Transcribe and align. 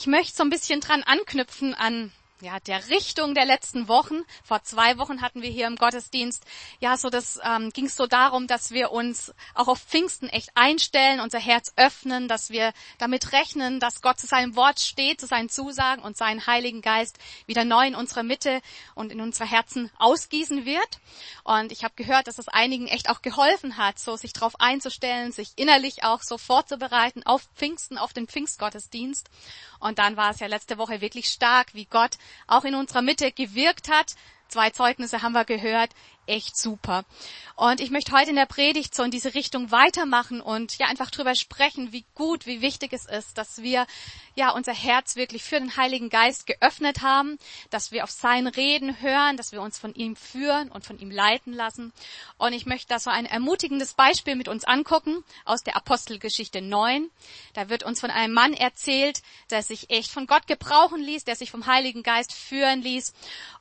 Ich 0.00 0.06
möchte 0.06 0.34
so 0.34 0.42
ein 0.44 0.48
bisschen 0.48 0.80
dran 0.80 1.02
anknüpfen 1.02 1.74
an 1.74 2.10
ja, 2.40 2.58
der 2.60 2.88
Richtung 2.88 3.34
der 3.34 3.44
letzten 3.44 3.88
Wochen. 3.88 4.22
Vor 4.42 4.62
zwei 4.62 4.98
Wochen 4.98 5.20
hatten 5.20 5.42
wir 5.42 5.50
hier 5.50 5.66
im 5.66 5.76
Gottesdienst, 5.76 6.44
ja, 6.80 6.96
so 6.96 7.10
das 7.10 7.38
ähm, 7.44 7.70
ging 7.70 7.86
es 7.86 7.96
so 7.96 8.06
darum, 8.06 8.46
dass 8.46 8.70
wir 8.70 8.92
uns 8.92 9.32
auch 9.54 9.68
auf 9.68 9.80
Pfingsten 9.80 10.28
echt 10.28 10.50
einstellen, 10.54 11.20
unser 11.20 11.38
Herz 11.38 11.72
öffnen, 11.76 12.28
dass 12.28 12.50
wir 12.50 12.72
damit 12.98 13.32
rechnen, 13.32 13.80
dass 13.80 14.02
Gott 14.02 14.18
zu 14.18 14.26
seinem 14.26 14.56
Wort 14.56 14.80
steht, 14.80 15.20
zu 15.20 15.26
seinen 15.26 15.48
Zusagen 15.48 16.02
und 16.02 16.16
seinen 16.16 16.46
Heiligen 16.46 16.82
Geist 16.82 17.18
wieder 17.46 17.64
neu 17.64 17.86
in 17.86 17.94
unserer 17.94 18.22
Mitte 18.22 18.60
und 18.94 19.12
in 19.12 19.20
unsere 19.20 19.48
Herzen 19.48 19.90
ausgießen 19.98 20.64
wird. 20.64 20.98
Und 21.44 21.72
ich 21.72 21.84
habe 21.84 21.94
gehört, 21.96 22.26
dass 22.26 22.38
es 22.38 22.48
einigen 22.48 22.86
echt 22.86 23.10
auch 23.10 23.22
geholfen 23.22 23.76
hat, 23.76 23.98
so 23.98 24.16
sich 24.16 24.32
darauf 24.32 24.60
einzustellen, 24.60 25.32
sich 25.32 25.52
innerlich 25.56 26.04
auch 26.04 26.22
so 26.22 26.38
vorzubereiten 26.38 27.22
auf 27.24 27.48
Pfingsten, 27.54 27.98
auf 27.98 28.12
den 28.12 28.26
Pfingstgottesdienst. 28.26 29.28
Und 29.80 29.98
dann 29.98 30.16
war 30.16 30.30
es 30.30 30.40
ja 30.40 30.46
letzte 30.46 30.78
Woche 30.78 31.00
wirklich 31.00 31.28
stark, 31.28 31.74
wie 31.74 31.86
Gott 31.86 32.18
auch 32.46 32.64
in 32.64 32.74
unserer 32.74 33.02
Mitte 33.02 33.32
gewirkt 33.32 33.90
hat. 33.90 34.14
Zwei 34.48 34.70
Zeugnisse 34.70 35.22
haben 35.22 35.32
wir 35.32 35.44
gehört, 35.44 35.90
echt 36.30 36.56
super. 36.56 37.04
Und 37.56 37.80
ich 37.80 37.90
möchte 37.90 38.12
heute 38.12 38.30
in 38.30 38.36
der 38.36 38.46
Predigt 38.46 38.94
so 38.94 39.02
in 39.02 39.10
diese 39.10 39.34
Richtung 39.34 39.70
weitermachen 39.70 40.40
und 40.40 40.78
ja 40.78 40.86
einfach 40.86 41.10
drüber 41.10 41.34
sprechen, 41.34 41.92
wie 41.92 42.06
gut, 42.14 42.46
wie 42.46 42.62
wichtig 42.62 42.94
es 42.94 43.04
ist, 43.04 43.36
dass 43.36 43.60
wir 43.60 43.86
ja 44.34 44.50
unser 44.52 44.72
Herz 44.72 45.16
wirklich 45.16 45.42
für 45.42 45.60
den 45.60 45.76
Heiligen 45.76 46.08
Geist 46.08 46.46
geöffnet 46.46 47.02
haben, 47.02 47.38
dass 47.68 47.92
wir 47.92 48.04
auf 48.04 48.10
sein 48.10 48.46
Reden 48.46 49.02
hören, 49.02 49.36
dass 49.36 49.52
wir 49.52 49.60
uns 49.60 49.78
von 49.78 49.94
ihm 49.94 50.16
führen 50.16 50.70
und 50.70 50.86
von 50.86 50.98
ihm 50.98 51.10
leiten 51.10 51.52
lassen. 51.52 51.92
Und 52.38 52.54
ich 52.54 52.64
möchte 52.64 52.88
da 52.88 52.98
so 52.98 53.10
ein 53.10 53.26
ermutigendes 53.26 53.92
Beispiel 53.92 54.36
mit 54.36 54.48
uns 54.48 54.64
angucken 54.64 55.22
aus 55.44 55.62
der 55.62 55.76
Apostelgeschichte 55.76 56.62
9. 56.62 57.10
Da 57.52 57.68
wird 57.68 57.82
uns 57.82 58.00
von 58.00 58.10
einem 58.10 58.32
Mann 58.32 58.54
erzählt, 58.54 59.20
der 59.50 59.62
sich 59.62 59.90
echt 59.90 60.10
von 60.10 60.26
Gott 60.26 60.46
gebrauchen 60.46 61.02
ließ, 61.02 61.24
der 61.24 61.36
sich 61.36 61.50
vom 61.50 61.66
Heiligen 61.66 62.02
Geist 62.02 62.32
führen 62.32 62.80
ließ. 62.80 63.12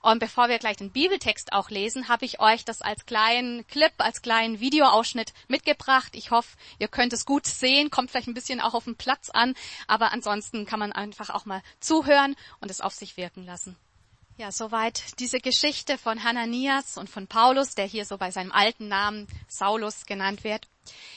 Und 0.01 0.19
bevor 0.19 0.47
wir 0.47 0.59
gleich 0.59 0.77
den 0.77 0.91
Bibeltext 0.91 1.51
auch 1.51 1.69
lesen, 1.69 2.07
habe 2.07 2.23
ich 2.23 2.39
euch 2.39 2.58
das 2.65 2.81
als 2.81 3.05
kleinen 3.05 3.65
Clip, 3.67 3.93
als 3.97 4.21
kleinen 4.21 4.59
Videoausschnitt 4.59 5.33
mitgebracht. 5.47 6.15
Ich 6.15 6.31
hoffe, 6.31 6.57
ihr 6.79 6.88
könnt 6.88 7.13
es 7.13 7.25
gut 7.25 7.45
sehen, 7.45 7.89
kommt 7.89 8.11
vielleicht 8.11 8.27
ein 8.27 8.33
bisschen 8.33 8.61
auch 8.61 8.73
auf 8.73 8.85
den 8.85 8.95
Platz 8.95 9.29
an, 9.29 9.55
aber 9.88 10.11
ansonsten 10.11 10.66
kann 10.66 10.79
man 10.79 10.91
einfach 10.91 11.29
auch 11.29 11.45
mal 11.45 11.61
zuhören 11.79 12.35
und 12.61 12.71
es 12.71 12.81
auf 12.81 12.93
sich 12.93 13.17
wirken 13.17 13.45
lassen. 13.45 13.77
Ja, 14.39 14.53
soweit 14.53 15.19
diese 15.19 15.41
Geschichte 15.41 15.97
von 15.97 16.23
Hananias 16.23 16.97
und 16.97 17.09
von 17.09 17.27
Paulus, 17.27 17.75
der 17.75 17.83
hier 17.85 18.05
so 18.05 18.17
bei 18.17 18.31
seinem 18.31 18.53
alten 18.53 18.87
Namen 18.87 19.27
Saulus 19.49 20.05
genannt 20.05 20.45
wird. 20.45 20.65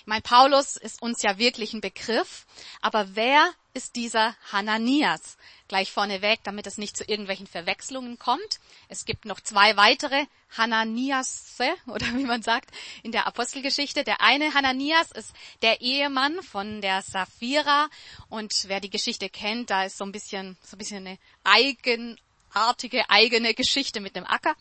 Ich 0.00 0.06
meine, 0.06 0.22
Paulus 0.22 0.76
ist 0.76 1.00
uns 1.00 1.22
ja 1.22 1.38
wirklich 1.38 1.72
ein 1.72 1.80
Begriff, 1.80 2.46
aber 2.80 3.14
wer 3.14 3.48
ist 3.74 3.94
dieser 3.94 4.34
Hananias? 4.50 5.36
Gleich 5.68 5.92
vorneweg, 5.92 6.40
damit 6.42 6.66
es 6.66 6.78
nicht 6.78 6.96
zu 6.96 7.04
irgendwelchen 7.04 7.46
Verwechslungen 7.46 8.18
kommt. 8.18 8.58
Es 8.88 9.04
gibt 9.04 9.24
noch 9.24 9.40
zwei 9.40 9.76
weitere 9.76 10.26
Hananiasse, 10.56 11.70
oder 11.86 12.06
wie 12.16 12.24
man 12.24 12.42
sagt, 12.42 12.72
in 13.04 13.12
der 13.12 13.28
Apostelgeschichte. 13.28 14.02
Der 14.02 14.20
eine 14.20 14.52
Hananias 14.52 15.12
ist 15.12 15.32
der 15.62 15.80
Ehemann 15.80 16.42
von 16.42 16.80
der 16.80 17.02
Sapphira 17.02 17.88
und 18.28 18.64
wer 18.66 18.80
die 18.80 18.90
Geschichte 18.90 19.30
kennt, 19.30 19.70
da 19.70 19.84
ist 19.84 19.96
so 19.96 20.04
ein 20.04 20.10
bisschen, 20.10 20.58
so 20.60 20.74
ein 20.74 20.78
bisschen 20.78 21.06
eine 21.06 21.18
eigen 21.44 22.18
artige 22.54 23.08
eigene 23.10 23.54
Geschichte 23.54 24.00
mit 24.00 24.16
dem 24.16 24.26
Acker. 24.26 24.54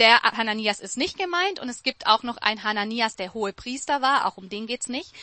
Der 0.00 0.22
Hananias 0.22 0.80
ist 0.80 0.96
nicht 0.96 1.16
gemeint 1.18 1.60
und 1.60 1.68
es 1.68 1.84
gibt 1.84 2.06
auch 2.06 2.24
noch 2.24 2.36
ein 2.38 2.64
Hananias, 2.64 3.14
der 3.14 3.32
hohe 3.32 3.52
Priester 3.52 4.02
war, 4.02 4.26
auch 4.26 4.36
um 4.36 4.48
den 4.48 4.66
geht's 4.66 4.88
nicht, 4.88 5.14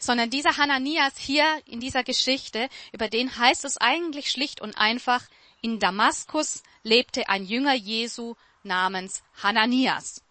sondern 0.00 0.30
dieser 0.30 0.56
Hananias 0.56 1.16
hier 1.16 1.46
in 1.66 1.78
dieser 1.78 2.02
Geschichte, 2.02 2.68
über 2.92 3.08
den 3.08 3.38
heißt 3.38 3.64
es 3.64 3.76
eigentlich 3.76 4.30
schlicht 4.30 4.60
und 4.60 4.76
einfach, 4.76 5.22
in 5.62 5.78
Damaskus 5.78 6.62
lebte 6.82 7.28
ein 7.28 7.44
Jünger 7.44 7.74
Jesu 7.74 8.34
namens 8.64 9.22
Hananias 9.42 10.25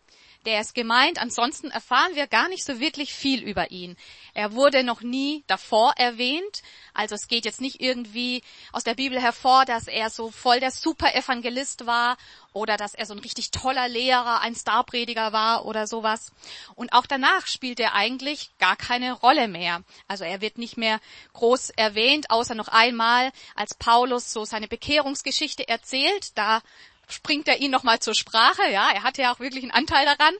der 0.45 0.61
ist 0.61 0.75
gemeint. 0.75 1.19
Ansonsten 1.19 1.71
erfahren 1.71 2.15
wir 2.15 2.27
gar 2.27 2.47
nicht 2.49 2.63
so 2.63 2.79
wirklich 2.79 3.13
viel 3.13 3.43
über 3.43 3.71
ihn. 3.71 3.95
Er 4.33 4.53
wurde 4.53 4.83
noch 4.83 5.01
nie 5.01 5.43
davor 5.47 5.93
erwähnt. 5.97 6.61
Also 6.93 7.15
es 7.15 7.27
geht 7.27 7.45
jetzt 7.45 7.61
nicht 7.61 7.81
irgendwie 7.81 8.43
aus 8.71 8.83
der 8.83 8.93
Bibel 8.93 9.21
hervor, 9.21 9.65
dass 9.65 9.87
er 9.87 10.09
so 10.09 10.31
voll 10.31 10.59
der 10.59 10.71
Super-Evangelist 10.71 11.85
war 11.85 12.17
oder 12.53 12.77
dass 12.77 12.93
er 12.93 13.05
so 13.05 13.13
ein 13.13 13.19
richtig 13.19 13.51
toller 13.51 13.89
Lehrer, 13.89 14.39
ein 14.41 14.55
Starprediger 14.55 15.33
war 15.33 15.65
oder 15.65 15.87
sowas. 15.87 16.31
Und 16.75 16.93
auch 16.93 17.05
danach 17.05 17.47
spielt 17.47 17.79
er 17.79 17.93
eigentlich 17.93 18.57
gar 18.59 18.77
keine 18.77 19.11
Rolle 19.11 19.47
mehr. 19.47 19.83
Also 20.07 20.23
er 20.23 20.39
wird 20.39 20.57
nicht 20.57 20.77
mehr 20.77 21.01
groß 21.33 21.71
erwähnt, 21.71 22.29
außer 22.29 22.55
noch 22.55 22.69
einmal, 22.69 23.31
als 23.55 23.73
Paulus 23.73 24.31
so 24.31 24.45
seine 24.45 24.67
Bekehrungsgeschichte 24.69 25.67
erzählt. 25.67 26.37
Da 26.37 26.61
springt 27.07 27.47
er 27.47 27.59
ihn 27.59 27.71
nochmal 27.71 27.99
zur 27.99 28.15
Sprache, 28.15 28.69
ja, 28.71 28.89
er 28.91 29.03
hatte 29.03 29.21
ja 29.21 29.33
auch 29.33 29.39
wirklich 29.39 29.63
einen 29.63 29.71
Anteil 29.71 30.05
daran, 30.05 30.33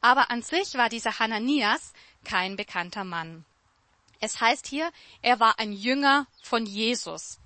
aber 0.00 0.30
an 0.30 0.42
sich 0.42 0.74
war 0.74 0.88
dieser 0.88 1.18
Hananias 1.18 1.92
kein 2.24 2.56
bekannter 2.56 3.04
Mann. 3.04 3.44
Es 4.20 4.40
heißt 4.40 4.66
hier, 4.66 4.90
er 5.22 5.38
war 5.40 5.58
ein 5.58 5.72
Jünger 5.72 6.26
von 6.42 6.66
Jesus. 6.66 7.38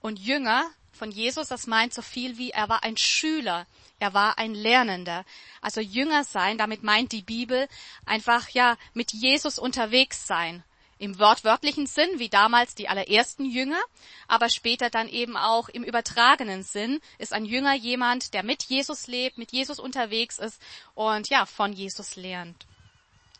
Und 0.00 0.18
Jünger 0.18 0.70
von 0.92 1.10
Jesus, 1.10 1.48
das 1.48 1.66
meint 1.66 1.92
so 1.92 2.02
viel 2.02 2.38
wie, 2.38 2.50
er 2.50 2.68
war 2.68 2.84
ein 2.84 2.96
Schüler, 2.96 3.66
er 3.98 4.14
war 4.14 4.38
ein 4.38 4.54
Lernender. 4.54 5.24
Also 5.60 5.80
Jünger 5.80 6.24
sein, 6.24 6.56
damit 6.56 6.82
meint 6.82 7.12
die 7.12 7.22
Bibel 7.22 7.68
einfach, 8.06 8.48
ja, 8.50 8.76
mit 8.94 9.12
Jesus 9.12 9.58
unterwegs 9.58 10.26
sein 10.26 10.62
im 11.00 11.18
wortwörtlichen 11.18 11.86
Sinn, 11.86 12.10
wie 12.18 12.28
damals 12.28 12.74
die 12.74 12.88
allerersten 12.88 13.46
Jünger, 13.46 13.80
aber 14.28 14.50
später 14.50 14.90
dann 14.90 15.08
eben 15.08 15.36
auch 15.36 15.70
im 15.70 15.82
übertragenen 15.82 16.62
Sinn 16.62 17.00
ist 17.18 17.32
ein 17.32 17.46
Jünger 17.46 17.74
jemand, 17.74 18.34
der 18.34 18.42
mit 18.42 18.64
Jesus 18.64 19.06
lebt, 19.06 19.38
mit 19.38 19.50
Jesus 19.50 19.80
unterwegs 19.80 20.38
ist 20.38 20.60
und 20.94 21.30
ja, 21.30 21.46
von 21.46 21.72
Jesus 21.72 22.16
lernt. 22.16 22.66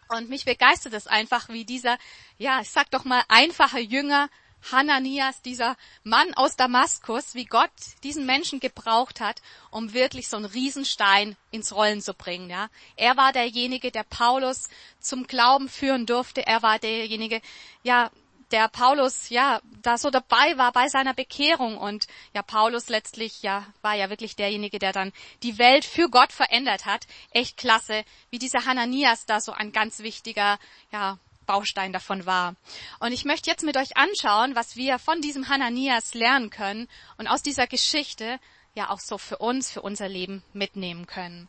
Und 0.09 0.31
mich 0.31 0.47
begeistert 0.47 0.95
es 0.95 1.07
einfach, 1.07 1.51
wie 1.51 1.67
dieser, 1.67 1.99
ja, 2.39 2.61
ich 2.63 2.71
sag 2.71 2.91
doch 2.91 3.05
mal, 3.05 3.23
einfache 3.29 3.79
Jünger 3.79 4.31
Hananias, 4.73 5.43
dieser 5.43 5.77
Mann 6.05 6.35
aus 6.35 6.57
Damaskus, 6.57 7.35
wie 7.35 7.45
Gott 7.45 7.71
diesen 8.03 8.27
Menschen 8.27 8.61
gebraucht 8.61 9.21
hat, 9.21 9.43
um 9.71 9.93
wirklich 9.93 10.29
so 10.29 10.37
einen 10.37 10.47
Riesenstein 10.47 11.37
ins 11.51 11.75
Rollen 11.75 12.01
zu 12.01 12.15
bringen, 12.15 12.51
ja. 12.51 12.69
Er 12.97 13.17
war 13.17 13.33
derjenige, 13.33 13.91
der 13.91 14.05
Paulus 14.05 14.69
zum 14.99 15.27
Glauben 15.27 15.69
führen 15.69 16.07
durfte. 16.07 16.47
Er 16.47 16.63
war 16.63 16.79
derjenige, 16.79 17.41
ja, 17.83 18.11
der 18.51 18.69
Paulus, 18.69 19.29
ja, 19.29 19.61
da 19.83 19.97
so 19.97 20.11
dabei 20.11 20.57
war 20.59 20.73
bei 20.73 20.89
seiner 20.89 21.15
Bekehrung 21.15 21.79
und 21.79 22.07
ja, 22.35 22.43
Paulus 22.43 22.89
letztlich, 22.89 23.43
ja, 23.43 23.67
war 23.83 23.95
ja 23.95 24.11
wirklich 24.11 24.37
derjenige, 24.37 24.79
der 24.79 24.93
dann 24.93 25.13
die 25.43 25.59
Welt 25.59 25.85
für 25.85 26.09
Gott 26.09 26.33
verändert 26.33 26.85
hat. 26.85 27.07
Echt 27.31 27.57
klasse, 27.57 28.05
wie 28.31 28.39
dieser 28.39 28.67
Hananias 28.67 29.27
da 29.27 29.41
so 29.41 29.53
ein 29.53 29.73
ganz 29.73 30.01
wichtiger, 30.01 30.59
ja, 30.93 31.19
Baustein 31.51 31.93
davon 31.93 32.27
war. 32.27 32.55
Und 33.01 33.11
ich 33.11 33.25
möchte 33.25 33.51
jetzt 33.51 33.65
mit 33.65 33.77
euch 33.77 33.97
anschauen, 33.97 34.55
was 34.55 34.77
wir 34.77 35.01
von 35.01 35.21
diesem 35.21 35.49
Hananias 35.49 36.15
lernen 36.15 36.49
können 36.49 36.87
und 37.19 37.27
aus 37.27 37.43
dieser 37.43 37.67
Geschichte 37.67 38.39
ja 38.75 38.91
auch 38.91 39.01
so 39.01 39.19
für 39.19 39.39
uns, 39.39 39.69
für 39.69 39.83
unser 39.83 40.09
Leben 40.09 40.45
mitnehmen 40.53 41.07
können. 41.07 41.49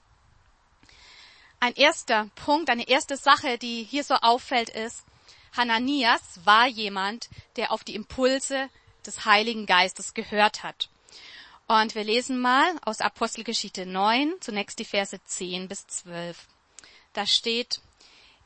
Ein 1.60 1.76
erster 1.76 2.32
Punkt, 2.34 2.72
eine 2.72 2.88
erste 2.88 3.16
Sache, 3.16 3.60
die 3.60 3.84
hier 3.84 4.04
so 4.04 4.16
auffällt, 4.16 4.70
ist, 4.70 5.04
Hananias 5.56 6.40
war 6.46 6.66
jemand, 6.66 7.30
der 7.56 7.72
auf 7.72 7.84
die 7.84 7.94
Impulse 7.94 8.70
des 9.06 9.26
Heiligen 9.26 9.68
Geistes 9.68 10.16
gehört 10.16 10.64
hat. 10.64 10.90
Und 11.68 11.94
wir 11.94 12.04
lesen 12.04 12.40
mal 12.40 12.76
aus 12.84 13.02
Apostelgeschichte 13.02 13.86
9, 13.86 14.34
zunächst 14.40 14.80
die 14.80 14.86
Verse 14.86 15.24
10 15.24 15.68
bis 15.68 15.86
12. 15.86 16.48
Da 17.14 17.28
steht, 17.28 17.82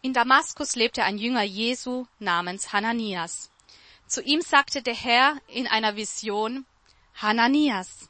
in 0.05 0.13
Damaskus 0.13 0.75
lebte 0.75 1.03
ein 1.03 1.17
Jünger 1.17 1.41
Jesu 1.41 2.05
namens 2.19 2.71
Hananias. 2.71 3.49
Zu 4.05 4.21
ihm 4.21 4.41
sagte 4.41 4.83
der 4.83 4.93
Herr 4.93 5.37
in 5.47 5.65
einer 5.65 5.95
Vision, 5.95 6.67
Hananias. 7.15 8.07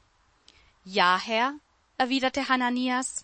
Ja, 0.83 1.17
Herr, 1.17 1.53
erwiderte 1.97 2.49
Hananias. 2.49 3.23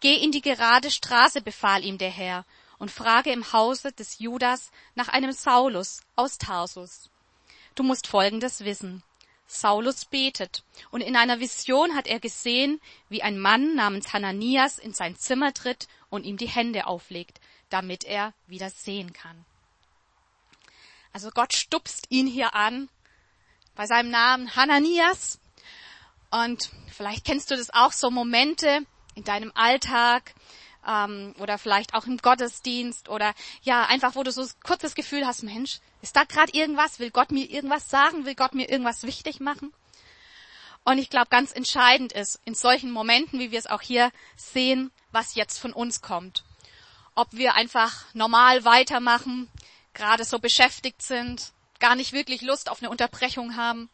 Geh 0.00 0.16
in 0.16 0.32
die 0.32 0.40
gerade 0.40 0.90
Straße, 0.90 1.42
befahl 1.42 1.84
ihm 1.84 1.96
der 1.96 2.10
Herr, 2.10 2.44
und 2.80 2.90
frage 2.90 3.30
im 3.30 3.52
Hause 3.52 3.92
des 3.92 4.18
Judas 4.18 4.72
nach 4.96 5.06
einem 5.06 5.30
Saulus 5.30 6.00
aus 6.16 6.38
Tarsus. 6.38 7.08
Du 7.76 7.84
musst 7.84 8.08
Folgendes 8.08 8.64
wissen. 8.64 9.04
Saulus 9.46 10.06
betet, 10.06 10.64
und 10.90 11.02
in 11.02 11.14
einer 11.14 11.38
Vision 11.38 11.94
hat 11.94 12.08
er 12.08 12.18
gesehen, 12.18 12.80
wie 13.08 13.22
ein 13.22 13.38
Mann 13.38 13.76
namens 13.76 14.12
Hananias 14.12 14.80
in 14.80 14.92
sein 14.92 15.14
Zimmer 15.14 15.54
tritt 15.54 15.86
und 16.10 16.24
ihm 16.24 16.36
die 16.36 16.48
Hände 16.48 16.88
auflegt, 16.88 17.38
damit 17.72 18.04
er 18.04 18.32
wieder 18.46 18.70
sehen 18.70 19.12
kann. 19.12 19.44
Also 21.12 21.30
Gott 21.30 21.52
stupst 21.52 22.06
ihn 22.10 22.26
hier 22.26 22.54
an 22.54 22.88
bei 23.74 23.86
seinem 23.86 24.10
Namen 24.10 24.54
Hananias. 24.56 25.38
Und 26.30 26.70
vielleicht 26.90 27.24
kennst 27.24 27.50
du 27.50 27.56
das 27.56 27.70
auch 27.70 27.92
so 27.92 28.10
Momente 28.10 28.86
in 29.14 29.24
deinem 29.24 29.52
Alltag 29.54 30.34
ähm, 30.86 31.34
oder 31.38 31.58
vielleicht 31.58 31.94
auch 31.94 32.06
im 32.06 32.16
Gottesdienst 32.16 33.08
oder 33.08 33.34
ja 33.62 33.84
einfach, 33.84 34.14
wo 34.14 34.22
du 34.22 34.32
so 34.32 34.42
ein 34.42 34.50
kurzes 34.64 34.94
Gefühl 34.94 35.26
hast, 35.26 35.42
Mensch, 35.42 35.80
ist 36.00 36.16
da 36.16 36.24
gerade 36.24 36.52
irgendwas? 36.52 36.98
Will 36.98 37.10
Gott 37.10 37.30
mir 37.30 37.48
irgendwas 37.50 37.90
sagen? 37.90 38.24
Will 38.24 38.34
Gott 38.34 38.54
mir 38.54 38.68
irgendwas 38.70 39.02
wichtig 39.02 39.40
machen? 39.40 39.72
Und 40.84 40.98
ich 40.98 41.10
glaube, 41.10 41.28
ganz 41.28 41.52
entscheidend 41.52 42.12
ist, 42.12 42.40
in 42.44 42.54
solchen 42.54 42.90
Momenten, 42.90 43.38
wie 43.38 43.52
wir 43.52 43.58
es 43.58 43.68
auch 43.68 43.82
hier 43.82 44.10
sehen, 44.36 44.90
was 45.12 45.36
jetzt 45.36 45.58
von 45.58 45.72
uns 45.72 46.00
kommt. 46.00 46.44
Ob 47.14 47.32
wir 47.32 47.54
einfach 47.54 48.04
normal 48.14 48.64
weitermachen, 48.64 49.48
gerade 49.94 50.24
so 50.24 50.38
beschäftigt 50.38 51.02
sind, 51.02 51.52
gar 51.78 51.94
nicht 51.94 52.12
wirklich 52.12 52.42
Lust 52.42 52.70
auf 52.70 52.80
eine 52.80 52.90
Unterbrechung 52.90 53.56
haben, 53.56 53.90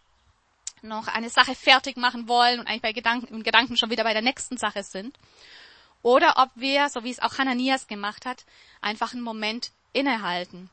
noch 0.82 1.08
eine 1.08 1.30
Sache 1.30 1.54
fertig 1.54 1.96
machen 1.96 2.28
wollen 2.28 2.60
und 2.60 2.66
eigentlich 2.66 2.82
bei 2.82 2.92
Gedanken, 2.92 3.34
in 3.34 3.42
Gedanken 3.42 3.76
schon 3.76 3.90
wieder 3.90 4.04
bei 4.04 4.12
der 4.12 4.22
nächsten 4.22 4.56
Sache 4.56 4.82
sind. 4.82 5.18
Oder 6.02 6.34
ob 6.36 6.50
wir, 6.54 6.88
so 6.88 7.02
wie 7.02 7.10
es 7.10 7.18
auch 7.18 7.38
Hananias 7.38 7.88
gemacht 7.88 8.24
hat, 8.24 8.44
einfach 8.80 9.12
einen 9.12 9.22
Moment 9.22 9.72
innehalten 9.92 10.70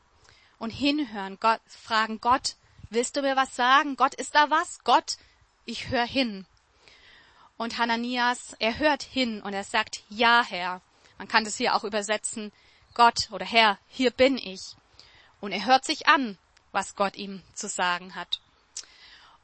und 0.58 0.70
hinhören, 0.70 1.38
Gott, 1.40 1.60
fragen 1.66 2.20
Gott, 2.20 2.56
willst 2.90 3.16
du 3.16 3.22
mir 3.22 3.36
was 3.36 3.56
sagen? 3.56 3.96
Gott, 3.96 4.14
ist 4.14 4.34
da 4.34 4.50
was? 4.50 4.78
Gott, 4.84 5.16
ich 5.64 5.88
höre 5.88 6.06
hin. 6.06 6.46
Und 7.56 7.78
Hananias, 7.78 8.54
er 8.58 8.78
hört 8.78 9.02
hin 9.02 9.42
und 9.42 9.52
er 9.52 9.64
sagt, 9.64 10.02
ja, 10.08 10.44
Herr. 10.46 10.80
Man 11.18 11.28
kann 11.28 11.44
das 11.44 11.56
hier 11.56 11.74
auch 11.74 11.84
übersetzen, 11.84 12.52
Gott 12.94 13.28
oder 13.30 13.44
Herr, 13.44 13.78
hier 13.88 14.10
bin 14.10 14.38
ich. 14.38 14.74
Und 15.40 15.52
er 15.52 15.66
hört 15.66 15.84
sich 15.84 16.08
an, 16.08 16.38
was 16.72 16.94
Gott 16.94 17.16
ihm 17.16 17.42
zu 17.54 17.68
sagen 17.68 18.14
hat. 18.14 18.40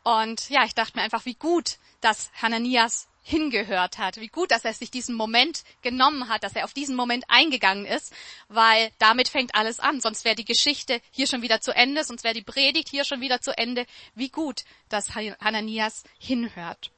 Und 0.03 0.49
ja, 0.51 0.65
ich 0.65 0.75
dachte 0.75 0.97
mir 0.97 1.03
einfach, 1.03 1.25
wie 1.27 1.35
gut, 1.35 1.79
dass 2.01 2.31
Hananias 2.41 3.09
hingehört 3.23 3.99
hat. 3.99 4.17
Wie 4.17 4.29
gut, 4.29 4.51
dass 4.51 4.65
er 4.65 4.75
sich 4.75 4.91
diesen 4.91 5.15
Moment 5.15 5.63
genommen 5.83 6.29
hat, 6.29 6.43
dass 6.43 6.57
er 6.57 6.65
auf 6.65 6.73
diesen 6.73 6.97
Moment 6.97 7.25
eingegangen 7.29 7.87
ist, 7.87 8.13
weil 8.49 8.91
damit 8.99 9.29
fängt 9.29 9.55
alles 9.55 9.81
an. 9.81 10.01
Sonst 10.01 10.25
wäre 10.25 10.35
die 10.35 10.45
Geschichte 10.45 11.01
hier 11.13 11.27
schon 11.27 11.43
wieder 11.43 11.61
zu 11.61 11.75
Ende, 11.75 12.05
sonst 12.05 12.25
wäre 12.25 12.35
die 12.35 12.43
Predigt 12.43 12.89
hier 12.89 13.05
schon 13.05 13.21
wieder 13.21 13.41
zu 13.41 13.57
Ende. 13.57 13.87
Wie 14.15 14.29
gut, 14.29 14.65
dass 14.89 15.15
Hananias 15.15 16.03
hinhört. 16.19 16.91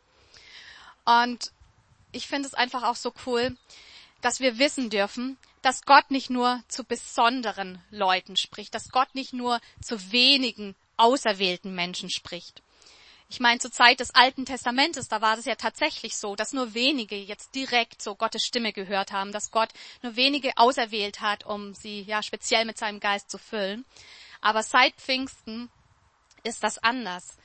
Und 1.05 1.53
ich 2.13 2.27
finde 2.27 2.49
es 2.49 2.55
einfach 2.55 2.85
auch 2.85 2.97
so 2.97 3.13
cool, 3.27 3.57
dass 4.25 4.41
wir 4.41 4.59
wissen 4.59 4.89
dürfen, 4.89 5.37
dass 5.61 5.83
Gott 5.83 6.11
nicht 6.11 6.31
nur 6.31 6.63
zu 6.69 6.83
besonderen 6.83 7.83
Leuten 7.91 8.39
spricht, 8.39 8.75
dass 8.75 8.89
Gott 8.89 9.15
nicht 9.15 9.35
nur 9.35 9.61
zu 9.83 10.13
wenigen 10.13 10.75
auserwählten 10.97 11.75
Menschen 11.75 12.09
spricht. 12.09 12.63
Ich 13.29 13.41
meine, 13.41 13.59
zur 13.59 13.71
Zeit 13.71 14.01
des 14.01 14.15
Alten 14.15 14.47
Testamentes, 14.47 15.09
da 15.09 15.21
war 15.21 15.37
es 15.37 15.45
ja 15.45 15.57
tatsächlich 15.57 16.17
so, 16.17 16.37
dass 16.37 16.55
nur 16.55 16.73
wenige 16.73 17.17
jetzt 17.17 17.55
direkt 17.55 18.01
so 18.01 18.15
Gottes 18.15 18.47
Stimme 18.47 18.73
gehört 18.73 19.13
haben, 19.13 19.31
dass 19.31 19.51
Gott 19.51 19.71
nur 20.03 20.17
wenige 20.17 20.57
auserwählt 20.57 21.21
hat, 21.21 21.45
um 21.45 21.75
sie 21.75 22.01
ja 22.01 22.23
speziell 22.23 22.65
mit 22.65 22.79
seinem 22.79 23.01
Geist 23.01 23.31
zu 23.31 23.37
füllen. 23.37 23.85
Aber 24.41 24.63
seit 24.63 24.95
Pfingsten 24.95 25.69
ist 26.45 26.63
das 26.63 26.79
anders. 26.79 27.37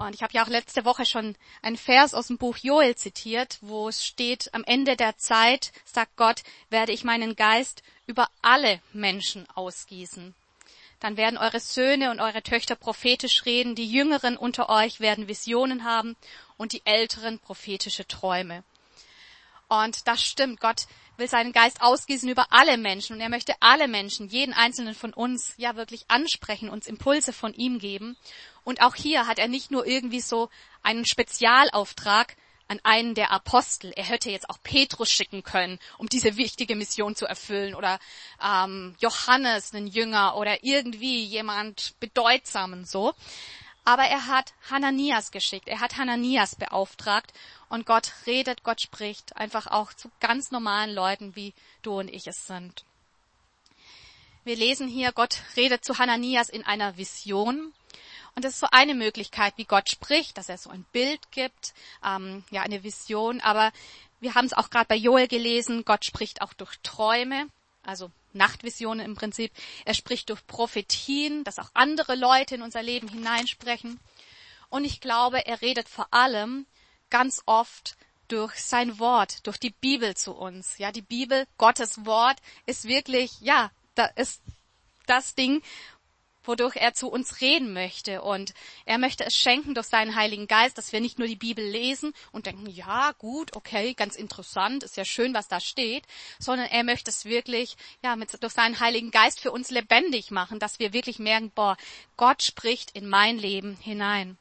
Und 0.00 0.14
ich 0.14 0.22
habe 0.22 0.32
ja 0.32 0.42
auch 0.42 0.48
letzte 0.48 0.86
Woche 0.86 1.04
schon 1.04 1.36
einen 1.60 1.76
Vers 1.76 2.14
aus 2.14 2.28
dem 2.28 2.38
Buch 2.38 2.56
Joel 2.56 2.96
zitiert, 2.96 3.58
wo 3.60 3.86
es 3.86 4.02
steht, 4.02 4.48
am 4.54 4.64
Ende 4.64 4.96
der 4.96 5.18
Zeit, 5.18 5.72
sagt 5.84 6.16
Gott, 6.16 6.42
werde 6.70 6.92
ich 6.92 7.04
meinen 7.04 7.36
Geist 7.36 7.82
über 8.06 8.30
alle 8.40 8.80
Menschen 8.94 9.46
ausgießen. 9.50 10.34
Dann 11.00 11.18
werden 11.18 11.36
eure 11.36 11.60
Söhne 11.60 12.10
und 12.10 12.18
eure 12.18 12.42
Töchter 12.42 12.76
prophetisch 12.76 13.44
reden, 13.44 13.74
die 13.74 13.92
Jüngeren 13.92 14.38
unter 14.38 14.70
euch 14.70 15.00
werden 15.00 15.28
Visionen 15.28 15.84
haben 15.84 16.16
und 16.56 16.72
die 16.72 16.80
Älteren 16.86 17.38
prophetische 17.38 18.08
Träume. 18.08 18.64
Und 19.68 20.08
das 20.08 20.24
stimmt. 20.24 20.60
Gott 20.60 20.86
will 21.20 21.28
seinen 21.28 21.52
Geist 21.52 21.80
ausgießen 21.80 22.28
über 22.28 22.46
alle 22.50 22.76
Menschen 22.76 23.14
und 23.14 23.20
er 23.20 23.28
möchte 23.28 23.54
alle 23.60 23.86
Menschen, 23.86 24.28
jeden 24.28 24.52
einzelnen 24.52 24.94
von 24.94 25.12
uns, 25.12 25.54
ja 25.56 25.76
wirklich 25.76 26.06
ansprechen, 26.08 26.68
uns 26.68 26.88
Impulse 26.88 27.32
von 27.32 27.54
ihm 27.54 27.78
geben. 27.78 28.16
Und 28.64 28.82
auch 28.82 28.96
hier 28.96 29.28
hat 29.28 29.38
er 29.38 29.46
nicht 29.46 29.70
nur 29.70 29.86
irgendwie 29.86 30.20
so 30.20 30.48
einen 30.82 31.06
Spezialauftrag, 31.06 32.36
an 32.70 32.78
einen 32.84 33.16
der 33.16 33.32
Apostel. 33.32 33.92
Er 33.96 34.04
hätte 34.04 34.30
jetzt 34.30 34.48
auch 34.48 34.58
Petrus 34.62 35.10
schicken 35.10 35.42
können, 35.42 35.80
um 35.98 36.08
diese 36.08 36.36
wichtige 36.36 36.76
Mission 36.76 37.16
zu 37.16 37.26
erfüllen, 37.26 37.74
oder 37.74 37.98
ähm, 38.40 38.94
Johannes, 39.00 39.74
einen 39.74 39.88
Jünger, 39.88 40.36
oder 40.36 40.62
irgendwie 40.62 41.24
jemand 41.24 41.98
bedeutsamen 41.98 42.84
so. 42.84 43.12
Aber 43.84 44.04
er 44.04 44.26
hat 44.26 44.52
Hananias 44.70 45.30
geschickt, 45.30 45.68
er 45.68 45.80
hat 45.80 45.96
Hananias 45.96 46.54
beauftragt. 46.54 47.32
Und 47.68 47.86
Gott 47.86 48.12
redet, 48.26 48.62
Gott 48.62 48.80
spricht 48.80 49.36
einfach 49.36 49.66
auch 49.66 49.92
zu 49.92 50.10
ganz 50.20 50.50
normalen 50.50 50.94
Leuten, 50.94 51.36
wie 51.36 51.54
du 51.82 51.98
und 51.98 52.08
ich 52.08 52.26
es 52.26 52.46
sind. 52.46 52.84
Wir 54.44 54.56
lesen 54.56 54.88
hier, 54.88 55.12
Gott 55.12 55.42
redet 55.56 55.84
zu 55.84 55.98
Hananias 55.98 56.48
in 56.48 56.64
einer 56.64 56.96
Vision. 56.96 57.72
Und 58.34 58.44
das 58.44 58.54
ist 58.54 58.60
so 58.60 58.68
eine 58.70 58.94
Möglichkeit, 58.94 59.54
wie 59.56 59.64
Gott 59.64 59.90
spricht, 59.90 60.38
dass 60.38 60.48
er 60.48 60.58
so 60.58 60.70
ein 60.70 60.84
Bild 60.92 61.20
gibt, 61.30 61.74
ähm, 62.04 62.44
ja, 62.50 62.62
eine 62.62 62.82
Vision. 62.82 63.40
Aber 63.40 63.72
wir 64.20 64.34
haben 64.34 64.46
es 64.46 64.52
auch 64.52 64.70
gerade 64.70 64.86
bei 64.86 64.96
Joel 64.96 65.28
gelesen, 65.28 65.84
Gott 65.84 66.04
spricht 66.04 66.42
auch 66.42 66.52
durch 66.52 66.78
Träume, 66.82 67.48
also 67.90 68.10
Nachtvisionen 68.32 69.04
im 69.04 69.14
Prinzip. 69.14 69.52
Er 69.84 69.94
spricht 69.94 70.30
durch 70.30 70.46
Prophetien, 70.46 71.44
dass 71.44 71.58
auch 71.58 71.70
andere 71.74 72.14
Leute 72.14 72.54
in 72.54 72.62
unser 72.62 72.82
Leben 72.82 73.08
hineinsprechen. 73.08 74.00
Und 74.70 74.84
ich 74.84 75.00
glaube, 75.00 75.46
er 75.46 75.60
redet 75.60 75.88
vor 75.88 76.06
allem 76.12 76.66
ganz 77.10 77.42
oft 77.46 77.96
durch 78.28 78.54
sein 78.62 78.98
Wort, 79.00 79.46
durch 79.46 79.58
die 79.58 79.70
Bibel 79.70 80.16
zu 80.16 80.32
uns. 80.32 80.78
Ja, 80.78 80.92
die 80.92 81.02
Bibel, 81.02 81.46
Gottes 81.58 82.06
Wort 82.06 82.38
ist 82.64 82.84
wirklich, 82.84 83.40
ja, 83.40 83.72
da 83.96 84.06
ist 84.06 84.40
das 85.06 85.34
Ding, 85.34 85.62
wodurch 86.44 86.76
er 86.76 86.94
zu 86.94 87.08
uns 87.08 87.40
reden 87.40 87.72
möchte. 87.72 88.22
Und 88.22 88.54
er 88.84 88.98
möchte 88.98 89.24
es 89.24 89.36
schenken 89.36 89.74
durch 89.74 89.86
seinen 89.86 90.14
Heiligen 90.14 90.46
Geist, 90.46 90.78
dass 90.78 90.92
wir 90.92 91.00
nicht 91.00 91.18
nur 91.18 91.28
die 91.28 91.36
Bibel 91.36 91.64
lesen 91.64 92.12
und 92.32 92.46
denken, 92.46 92.68
ja, 92.68 93.12
gut, 93.18 93.56
okay, 93.56 93.94
ganz 93.94 94.16
interessant, 94.16 94.82
ist 94.82 94.96
ja 94.96 95.04
schön, 95.04 95.34
was 95.34 95.48
da 95.48 95.60
steht, 95.60 96.04
sondern 96.38 96.66
er 96.66 96.84
möchte 96.84 97.10
es 97.10 97.24
wirklich, 97.24 97.76
ja, 98.02 98.16
mit, 98.16 98.42
durch 98.42 98.52
seinen 98.52 98.80
Heiligen 98.80 99.10
Geist 99.10 99.40
für 99.40 99.52
uns 99.52 99.70
lebendig 99.70 100.30
machen, 100.30 100.58
dass 100.58 100.78
wir 100.78 100.92
wirklich 100.92 101.18
merken, 101.18 101.50
boah, 101.54 101.76
Gott 102.16 102.42
spricht 102.42 102.92
in 102.92 103.08
mein 103.08 103.38
Leben 103.38 103.76
hinein. 103.76 104.38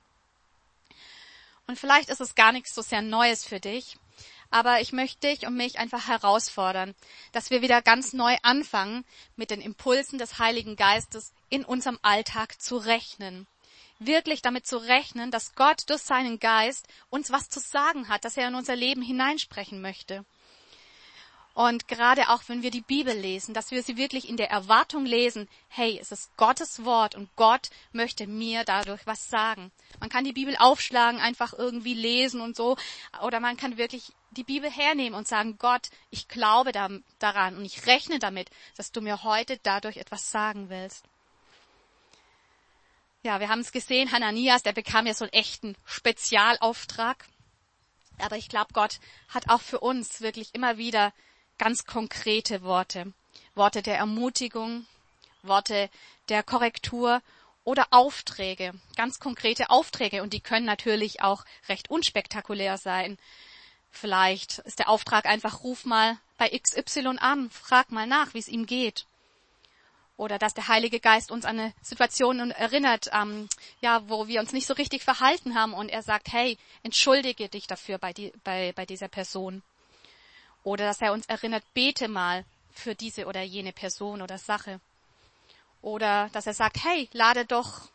Und 1.68 1.78
vielleicht 1.78 2.10
ist 2.10 2.22
es 2.22 2.34
gar 2.34 2.52
nichts 2.52 2.74
so 2.74 2.82
sehr 2.82 3.04
Neues 3.04 3.46
für 3.46 3.60
dich, 3.60 3.98
aber 4.52 4.82
ich 4.82 4.92
möchte 4.92 5.28
dich 5.28 5.46
und 5.46 5.56
mich 5.56 5.80
einfach 5.80 6.08
herausfordern, 6.08 6.96
dass 7.32 7.50
wir 7.50 7.62
wieder 7.62 7.82
ganz 7.82 8.14
neu 8.14 8.36
anfangen, 8.42 9.06
mit 9.36 9.52
den 9.52 9.62
Impulsen 9.62 10.18
des 10.18 10.40
Heiligen 10.40 10.76
Geistes 10.76 11.34
in 11.50 11.66
unserem 11.66 12.00
Alltag 12.02 12.62
zu 12.62 12.78
rechnen. 12.78 13.48
Wirklich 14.00 14.42
damit 14.42 14.66
zu 14.66 14.78
rechnen, 14.78 15.30
dass 15.30 15.56
Gott 15.56 15.84
durch 15.90 16.02
seinen 16.02 16.40
Geist 16.40 16.88
uns 17.10 17.32
was 17.32 17.50
zu 17.50 17.60
sagen 17.60 18.08
hat, 18.08 18.24
dass 18.24 18.38
er 18.38 18.48
in 18.48 18.56
unser 18.56 18.76
Leben 18.76 19.02
hineinsprechen 19.02 19.82
möchte. 19.82 20.24
Und 21.60 21.90
gerade 21.90 22.30
auch 22.30 22.44
wenn 22.48 22.64
wir 22.64 22.72
die 22.72 22.80
Bibel 22.80 23.14
lesen, 23.14 23.54
dass 23.54 23.72
wir 23.72 23.84
sie 23.84 23.98
wirklich 23.98 24.30
in 24.30 24.38
der 24.38 24.50
Erwartung 24.50 25.06
lesen, 25.06 25.50
hey, 25.68 26.00
es 26.02 26.10
ist 26.10 26.34
Gottes 26.38 26.86
Wort 26.86 27.16
und 27.16 27.36
Gott 27.36 27.70
möchte 27.92 28.28
mir 28.28 28.64
dadurch 28.64 29.06
was 29.06 29.30
sagen. 29.30 29.70
Man 30.00 30.08
kann 30.08 30.24
die 30.24 30.32
Bibel 30.32 30.56
aufschlagen, 30.58 31.20
einfach 31.20 31.52
irgendwie 31.52 31.96
lesen 31.96 32.40
und 32.40 32.56
so, 32.56 32.78
oder 33.22 33.42
man 33.42 33.58
kann 33.58 33.78
wirklich 33.78 34.14
die 34.32 34.46
Bibel 34.46 34.72
hernehmen 34.72 35.20
und 35.20 35.28
sagen, 35.28 35.58
Gott, 35.58 35.90
ich 36.12 36.30
glaube 36.30 36.72
daran 36.72 37.58
und 37.58 37.66
ich 37.66 37.86
rechne 37.88 38.20
damit, 38.20 38.50
dass 38.78 38.94
du 38.94 39.02
mir 39.02 39.26
heute 39.26 39.60
dadurch 39.62 39.98
etwas 39.98 40.32
sagen 40.32 40.70
willst. 40.70 41.04
Ja, 43.22 43.42
wir 43.42 43.50
haben 43.50 43.60
es 43.60 43.74
gesehen, 43.74 44.14
Hananias, 44.14 44.64
der 44.64 44.72
bekam 44.72 45.08
ja 45.08 45.14
so 45.14 45.26
einen 45.26 45.34
echten 45.34 45.76
Spezialauftrag. 45.84 47.26
Aber 48.18 48.38
ich 48.38 48.48
glaube, 48.48 48.72
Gott 48.72 49.02
hat 49.28 49.50
auch 49.50 49.62
für 49.62 49.82
uns 49.82 50.22
wirklich 50.22 50.56
immer 50.56 50.78
wieder 50.78 51.12
ganz 51.60 51.86
konkrete 51.86 52.64
Worte. 52.64 53.14
Worte 53.54 53.84
der 53.84 53.98
Ermutigung, 53.98 54.88
Worte 55.44 55.90
der 56.30 56.42
Korrektur 56.42 57.22
oder 57.64 57.88
Aufträge, 57.92 58.74
ganz 58.96 59.20
konkrete 59.20 59.70
Aufträge. 59.70 60.24
Und 60.24 60.34
die 60.34 60.40
können 60.40 60.66
natürlich 60.66 61.22
auch 61.22 61.46
recht 61.68 61.92
unspektakulär 61.92 62.78
sein. 62.78 63.20
Vielleicht 63.92 64.60
ist 64.60 64.80
der 64.80 64.90
Auftrag 64.90 65.26
einfach, 65.26 65.64
ruf 65.64 65.86
mal 65.86 66.18
bei 66.38 66.50
XY 66.50 67.18
an, 67.20 67.50
frag 67.52 67.92
mal 67.92 68.08
nach, 68.08 68.34
wie 68.34 68.40
es 68.40 68.48
ihm 68.48 68.66
geht. 68.66 69.06
Oder 70.16 70.38
dass 70.38 70.54
der 70.54 70.68
Heilige 70.68 71.00
Geist 71.00 71.32
uns 71.32 71.46
an 71.46 71.60
eine 71.60 71.74
Situation 71.82 72.52
erinnert, 72.52 73.10
ähm, 73.14 73.48
ja, 73.82 74.08
wo 74.10 74.28
wir 74.28 74.42
uns 74.42 74.52
nicht 74.52 74.68
so 74.68 74.74
richtig 74.74 75.04
verhalten 75.04 75.56
haben 75.56 75.74
und 75.74 75.90
er 75.90 76.04
sagt, 76.04 76.32
hey, 76.32 76.58
entschuldige 76.84 77.48
dich 77.48 77.68
dafür 77.68 77.98
bei, 77.98 78.14
die, 78.14 78.34
bei, 78.44 78.74
bei 78.74 78.86
dieser 78.86 79.08
Person. 79.08 79.64
Oder 80.64 80.86
dass 80.86 81.02
er 81.02 81.14
uns 81.14 81.26
erinnert, 81.26 81.64
bete 81.74 82.08
mal 82.08 82.46
für 82.72 82.96
diese 82.96 83.26
oder 83.26 83.42
jene 83.42 83.72
Person 83.74 84.22
oder 84.22 84.38
Sache. 84.38 84.80
Oder 85.82 86.30
dass 86.34 86.48
er 86.48 86.54
sagt, 86.54 86.84
hey, 86.84 87.10
lade 87.14 87.46
doch 87.46 87.90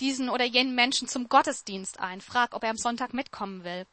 diesen 0.00 0.28
oder 0.28 0.44
jenen 0.44 0.74
Menschen 0.74 1.08
zum 1.08 1.28
Gottesdienst 1.28 1.98
ein. 1.98 2.20
Frag, 2.20 2.54
ob 2.54 2.62
er 2.62 2.70
am 2.70 2.76
Sonntag 2.76 3.12
mitkommen 3.12 3.64
will. 3.64 3.86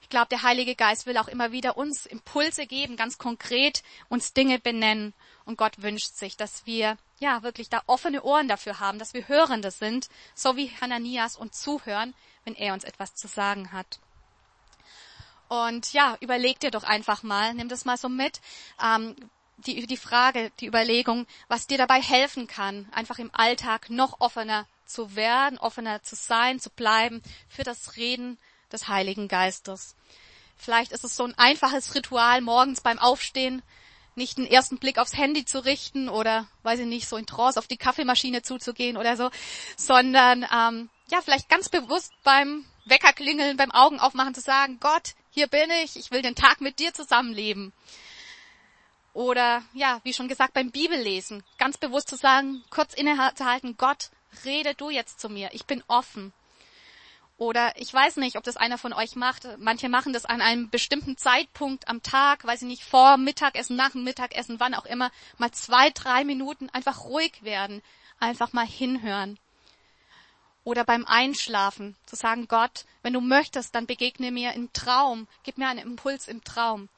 Ich 0.00 0.08
glaube, 0.08 0.28
der 0.28 0.42
Heilige 0.42 0.74
Geist 0.74 1.06
will 1.06 1.18
auch 1.18 1.28
immer 1.28 1.52
wieder 1.52 1.76
uns 1.76 2.06
Impulse 2.06 2.66
geben, 2.66 2.96
ganz 2.96 3.18
konkret 3.18 3.82
uns 4.08 4.32
Dinge 4.32 4.58
benennen. 4.58 5.12
Und 5.44 5.58
Gott 5.58 5.82
wünscht 5.82 6.14
sich, 6.14 6.36
dass 6.36 6.64
wir 6.66 6.96
ja 7.18 7.42
wirklich 7.42 7.68
da 7.68 7.82
offene 7.86 8.22
Ohren 8.22 8.48
dafür 8.48 8.80
haben, 8.80 8.98
dass 8.98 9.12
wir 9.12 9.28
Hörende 9.28 9.70
sind, 9.70 10.08
so 10.34 10.56
wie 10.56 10.70
Hananias 10.80 11.36
und 11.36 11.54
zuhören, 11.54 12.14
wenn 12.44 12.54
er 12.54 12.72
uns 12.72 12.84
etwas 12.84 13.14
zu 13.14 13.28
sagen 13.28 13.72
hat. 13.72 13.98
Und 15.48 15.92
ja, 15.92 16.16
überleg 16.20 16.60
dir 16.60 16.70
doch 16.70 16.84
einfach 16.84 17.22
mal, 17.22 17.54
nimm 17.54 17.68
das 17.68 17.84
mal 17.84 17.96
so 17.96 18.08
mit, 18.08 18.40
ähm, 18.82 19.16
die, 19.58 19.86
die 19.86 19.96
Frage, 19.96 20.52
die 20.60 20.66
Überlegung, 20.66 21.26
was 21.48 21.66
dir 21.66 21.78
dabei 21.78 22.00
helfen 22.00 22.46
kann, 22.46 22.88
einfach 22.92 23.18
im 23.18 23.30
Alltag 23.32 23.90
noch 23.90 24.20
offener 24.20 24.66
zu 24.86 25.16
werden, 25.16 25.58
offener 25.58 26.02
zu 26.02 26.14
sein, 26.14 26.60
zu 26.60 26.70
bleiben 26.70 27.22
für 27.48 27.64
das 27.64 27.96
Reden 27.96 28.38
des 28.70 28.88
Heiligen 28.88 29.28
Geistes. 29.28 29.96
Vielleicht 30.56 30.92
ist 30.92 31.04
es 31.04 31.16
so 31.16 31.24
ein 31.24 31.36
einfaches 31.38 31.94
Ritual, 31.94 32.40
morgens 32.40 32.80
beim 32.80 32.98
Aufstehen 32.98 33.62
nicht 34.14 34.36
den 34.36 34.46
ersten 34.46 34.78
Blick 34.78 34.98
aufs 34.98 35.16
Handy 35.16 35.44
zu 35.44 35.64
richten 35.64 36.08
oder, 36.08 36.46
weiß 36.64 36.80
ich 36.80 36.86
nicht, 36.86 37.08
so 37.08 37.16
in 37.16 37.26
Trance 37.26 37.58
auf 37.58 37.68
die 37.68 37.76
Kaffeemaschine 37.76 38.42
zuzugehen 38.42 38.96
oder 38.96 39.16
so, 39.16 39.30
sondern 39.76 40.44
ähm, 40.52 40.90
ja, 41.10 41.20
vielleicht 41.22 41.48
ganz 41.48 41.68
bewusst 41.68 42.12
beim 42.24 42.64
Weckerklingeln, 42.84 43.56
beim 43.56 43.70
Augenaufmachen 43.70 44.34
zu 44.34 44.40
sagen, 44.40 44.78
Gott, 44.80 45.14
hier 45.38 45.46
bin 45.46 45.70
ich, 45.84 45.94
ich 45.94 46.10
will 46.10 46.20
den 46.20 46.34
Tag 46.34 46.60
mit 46.60 46.80
dir 46.80 46.92
zusammenleben. 46.92 47.72
Oder 49.12 49.62
ja, 49.72 50.00
wie 50.02 50.12
schon 50.12 50.26
gesagt, 50.26 50.52
beim 50.52 50.72
Bibellesen, 50.72 51.44
ganz 51.58 51.78
bewusst 51.78 52.08
zu 52.08 52.16
sagen, 52.16 52.64
kurz 52.70 52.92
innezuhalten, 52.92 53.76
Gott, 53.76 54.10
rede 54.44 54.74
du 54.74 54.90
jetzt 54.90 55.20
zu 55.20 55.28
mir, 55.28 55.50
ich 55.52 55.64
bin 55.64 55.84
offen. 55.86 56.32
Oder 57.36 57.72
ich 57.76 57.94
weiß 57.94 58.16
nicht, 58.16 58.36
ob 58.36 58.42
das 58.42 58.56
einer 58.56 58.78
von 58.78 58.92
euch 58.92 59.14
macht. 59.14 59.46
Manche 59.58 59.88
machen 59.88 60.12
das 60.12 60.24
an 60.24 60.40
einem 60.40 60.70
bestimmten 60.70 61.16
Zeitpunkt 61.16 61.86
am 61.86 62.02
Tag, 62.02 62.44
weiß 62.44 62.62
ich 62.62 62.68
nicht, 62.68 62.82
vor 62.82 63.16
Mittagessen, 63.16 63.76
nach 63.76 63.92
dem 63.92 64.02
Mittagessen, 64.02 64.58
wann 64.58 64.74
auch 64.74 64.86
immer, 64.86 65.12
mal 65.36 65.52
zwei, 65.52 65.90
drei 65.90 66.24
Minuten 66.24 66.68
einfach 66.70 67.04
ruhig 67.04 67.44
werden, 67.44 67.80
einfach 68.18 68.52
mal 68.52 68.66
hinhören. 68.66 69.38
Oder 70.68 70.84
beim 70.84 71.06
Einschlafen 71.06 71.96
zu 72.04 72.14
sagen, 72.14 72.46
Gott, 72.46 72.84
wenn 73.00 73.14
du 73.14 73.22
möchtest, 73.22 73.74
dann 73.74 73.86
begegne 73.86 74.30
mir 74.30 74.52
im 74.52 74.70
Traum, 74.74 75.26
gib 75.42 75.56
mir 75.56 75.66
einen 75.66 75.78
Impuls 75.78 76.28
im 76.28 76.44
Traum. 76.44 76.90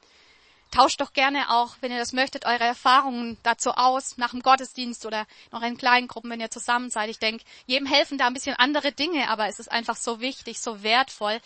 Tauscht 0.71 0.99
doch 0.99 1.13
gerne 1.13 1.49
auch, 1.49 1.77
wenn 1.79 1.89
ihr 1.89 1.97
das 1.97 2.11
möchtet, 2.11 2.45
eure 2.45 2.65
Erfahrungen 2.65 3.37
dazu 3.43 3.71
aus, 3.71 4.17
nach 4.17 4.31
dem 4.31 4.41
Gottesdienst 4.41 5.05
oder 5.05 5.25
noch 5.53 5.61
in 5.61 5.77
kleinen 5.77 6.09
Gruppen, 6.09 6.29
wenn 6.29 6.41
ihr 6.41 6.51
zusammen 6.51 6.89
seid. 6.89 7.09
Ich 7.09 7.19
denke, 7.19 7.45
jedem 7.65 7.87
helfen 7.87 8.17
da 8.17 8.27
ein 8.27 8.33
bisschen 8.33 8.57
andere 8.57 8.91
Dinge, 8.91 9.29
aber 9.29 9.47
es 9.47 9.57
ist 9.57 9.71
einfach 9.71 9.95
so 9.95 10.19
wichtig, 10.19 10.59
so 10.59 10.83
wertvoll, 10.83 11.39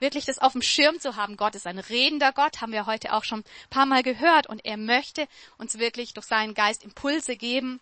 wirklich 0.00 0.24
das 0.24 0.40
auf 0.40 0.54
dem 0.54 0.62
Schirm 0.62 0.98
zu 0.98 1.14
haben. 1.14 1.36
Gott 1.36 1.54
ist 1.54 1.68
ein 1.68 1.78
redender 1.78 2.32
Gott, 2.32 2.60
haben 2.60 2.72
wir 2.72 2.86
heute 2.86 3.12
auch 3.12 3.22
schon 3.22 3.42
ein 3.42 3.70
paar 3.70 3.86
Mal 3.86 4.02
gehört 4.02 4.48
und 4.48 4.64
er 4.64 4.76
möchte 4.76 5.28
uns 5.56 5.78
wirklich 5.78 6.14
durch 6.14 6.26
seinen 6.26 6.54
Geist 6.54 6.82
Impulse 6.82 7.36
geben. 7.36 7.78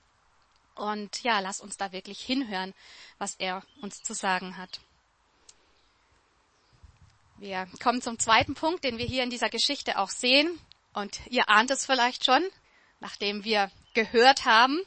Und 0.78 1.24
ja, 1.24 1.40
lass 1.40 1.60
uns 1.60 1.76
da 1.76 1.90
wirklich 1.90 2.20
hinhören, 2.20 2.72
was 3.18 3.34
er 3.34 3.64
uns 3.82 4.00
zu 4.04 4.14
sagen 4.14 4.56
hat. 4.56 4.80
Wir 7.38 7.66
kommen 7.82 8.00
zum 8.00 8.20
zweiten 8.20 8.54
Punkt, 8.54 8.84
den 8.84 8.96
wir 8.96 9.04
hier 9.04 9.24
in 9.24 9.30
dieser 9.30 9.50
Geschichte 9.50 9.98
auch 9.98 10.10
sehen. 10.10 10.58
Und 10.92 11.20
ihr 11.26 11.48
ahnt 11.48 11.72
es 11.72 11.84
vielleicht 11.84 12.24
schon, 12.24 12.44
nachdem 13.00 13.42
wir 13.42 13.72
gehört 13.94 14.44
haben, 14.44 14.80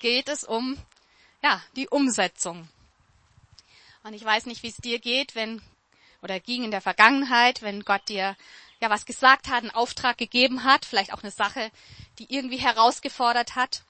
geht 0.00 0.28
es 0.28 0.42
um 0.42 0.76
ja, 1.40 1.62
die 1.76 1.88
Umsetzung. 1.88 2.68
Und 4.02 4.14
ich 4.14 4.24
weiß 4.24 4.46
nicht, 4.46 4.64
wie 4.64 4.68
es 4.68 4.76
dir 4.78 4.98
geht, 4.98 5.36
wenn 5.36 5.62
oder 6.20 6.40
ging 6.40 6.64
in 6.64 6.72
der 6.72 6.80
Vergangenheit, 6.80 7.62
wenn 7.62 7.84
Gott 7.84 8.08
dir 8.08 8.36
ja 8.80 8.90
was 8.90 9.06
gesagt 9.06 9.46
hat, 9.46 9.62
einen 9.62 9.70
Auftrag 9.70 10.18
gegeben 10.18 10.64
hat, 10.64 10.84
vielleicht 10.84 11.12
auch 11.12 11.22
eine 11.22 11.30
Sache, 11.30 11.70
die 12.18 12.26
irgendwie 12.34 12.58
herausgefordert 12.58 13.54
hat. 13.54 13.82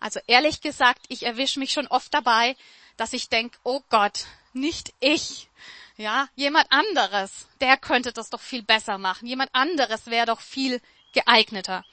Also 0.00 0.20
ehrlich 0.26 0.60
gesagt, 0.60 1.04
ich 1.08 1.24
erwische 1.24 1.58
mich 1.58 1.72
schon 1.72 1.86
oft 1.88 2.12
dabei, 2.14 2.56
dass 2.96 3.12
ich 3.12 3.28
denke, 3.28 3.58
oh 3.62 3.80
Gott, 3.90 4.26
nicht 4.52 4.92
ich. 5.00 5.48
Ja, 5.96 6.28
jemand 6.36 6.70
anderes, 6.70 7.48
der 7.60 7.76
könnte 7.76 8.12
das 8.12 8.30
doch 8.30 8.40
viel 8.40 8.62
besser 8.62 8.98
machen. 8.98 9.26
Jemand 9.26 9.50
anderes 9.52 10.06
wäre 10.06 10.26
doch 10.26 10.40
viel 10.40 10.80
geeigneter. 11.12 11.84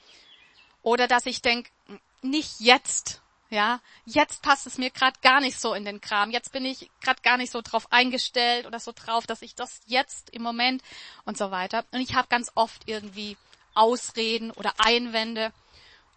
Oder 0.82 1.08
dass 1.08 1.26
ich 1.26 1.42
denke, 1.42 1.70
nicht 2.22 2.60
jetzt. 2.60 3.20
Ja, 3.48 3.80
jetzt 4.04 4.42
passt 4.42 4.66
es 4.66 4.78
mir 4.78 4.90
gerade 4.90 5.18
gar 5.22 5.40
nicht 5.40 5.58
so 5.60 5.72
in 5.74 5.84
den 5.84 6.00
Kram. 6.00 6.30
Jetzt 6.30 6.52
bin 6.52 6.64
ich 6.64 6.90
gerade 7.00 7.22
gar 7.22 7.36
nicht 7.36 7.52
so 7.52 7.62
drauf 7.62 7.92
eingestellt 7.92 8.66
oder 8.66 8.80
so 8.80 8.92
drauf, 8.92 9.26
dass 9.26 9.42
ich 9.42 9.54
das 9.54 9.80
jetzt 9.86 10.30
im 10.30 10.42
Moment 10.42 10.82
und 11.24 11.38
so 11.38 11.52
weiter. 11.52 11.84
Und 11.92 12.00
ich 12.00 12.14
habe 12.14 12.28
ganz 12.28 12.50
oft 12.56 12.82
irgendwie 12.86 13.36
Ausreden 13.74 14.50
oder 14.52 14.74
Einwände 14.78 15.52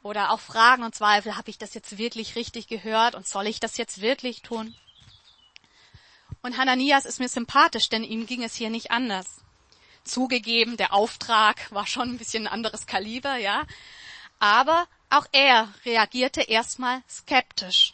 oder 0.03 0.32
auch 0.32 0.39
Fragen 0.39 0.84
und 0.84 0.96
Zweifel. 0.96 1.38
Habe 1.38 1.50
ich 1.50 1.58
das 1.58 1.74
jetzt 1.74 1.98
wirklich 1.98 2.36
richtig 2.36 2.68
gehört 2.68 3.15
und 3.15 3.27
soll 3.27 3.48
ich 3.48 3.60
das 3.60 3.77
jetzt 3.77 4.01
wirklich 4.01 4.41
tun? 4.41 4.75
Und 6.41 6.58
Hananias 6.58 7.06
ist 7.06 7.20
mir 7.20 7.27
sympathisch, 7.27 7.89
denn 7.89 8.03
ihm 8.03 8.25
ging 8.25 8.44
es 8.44 8.56
hier 8.56 8.70
nicht 8.70 8.91
anders. 8.91 9.41
Zugegeben, 10.03 10.77
der 10.77 10.94
Auftrag 10.94 11.72
war 11.72 11.86
schon 11.86 12.10
ein 12.10 12.18
bisschen 12.18 12.48
ein 12.48 12.53
anderes 12.53 12.86
Kaliber, 12.86 13.36
ja. 13.36 13.65
Aber 14.39 14.88
auch 15.10 15.25
er 15.32 15.74
reagierte 15.86 16.41
erstmal 16.41 17.01
skeptisch. 17.10 17.94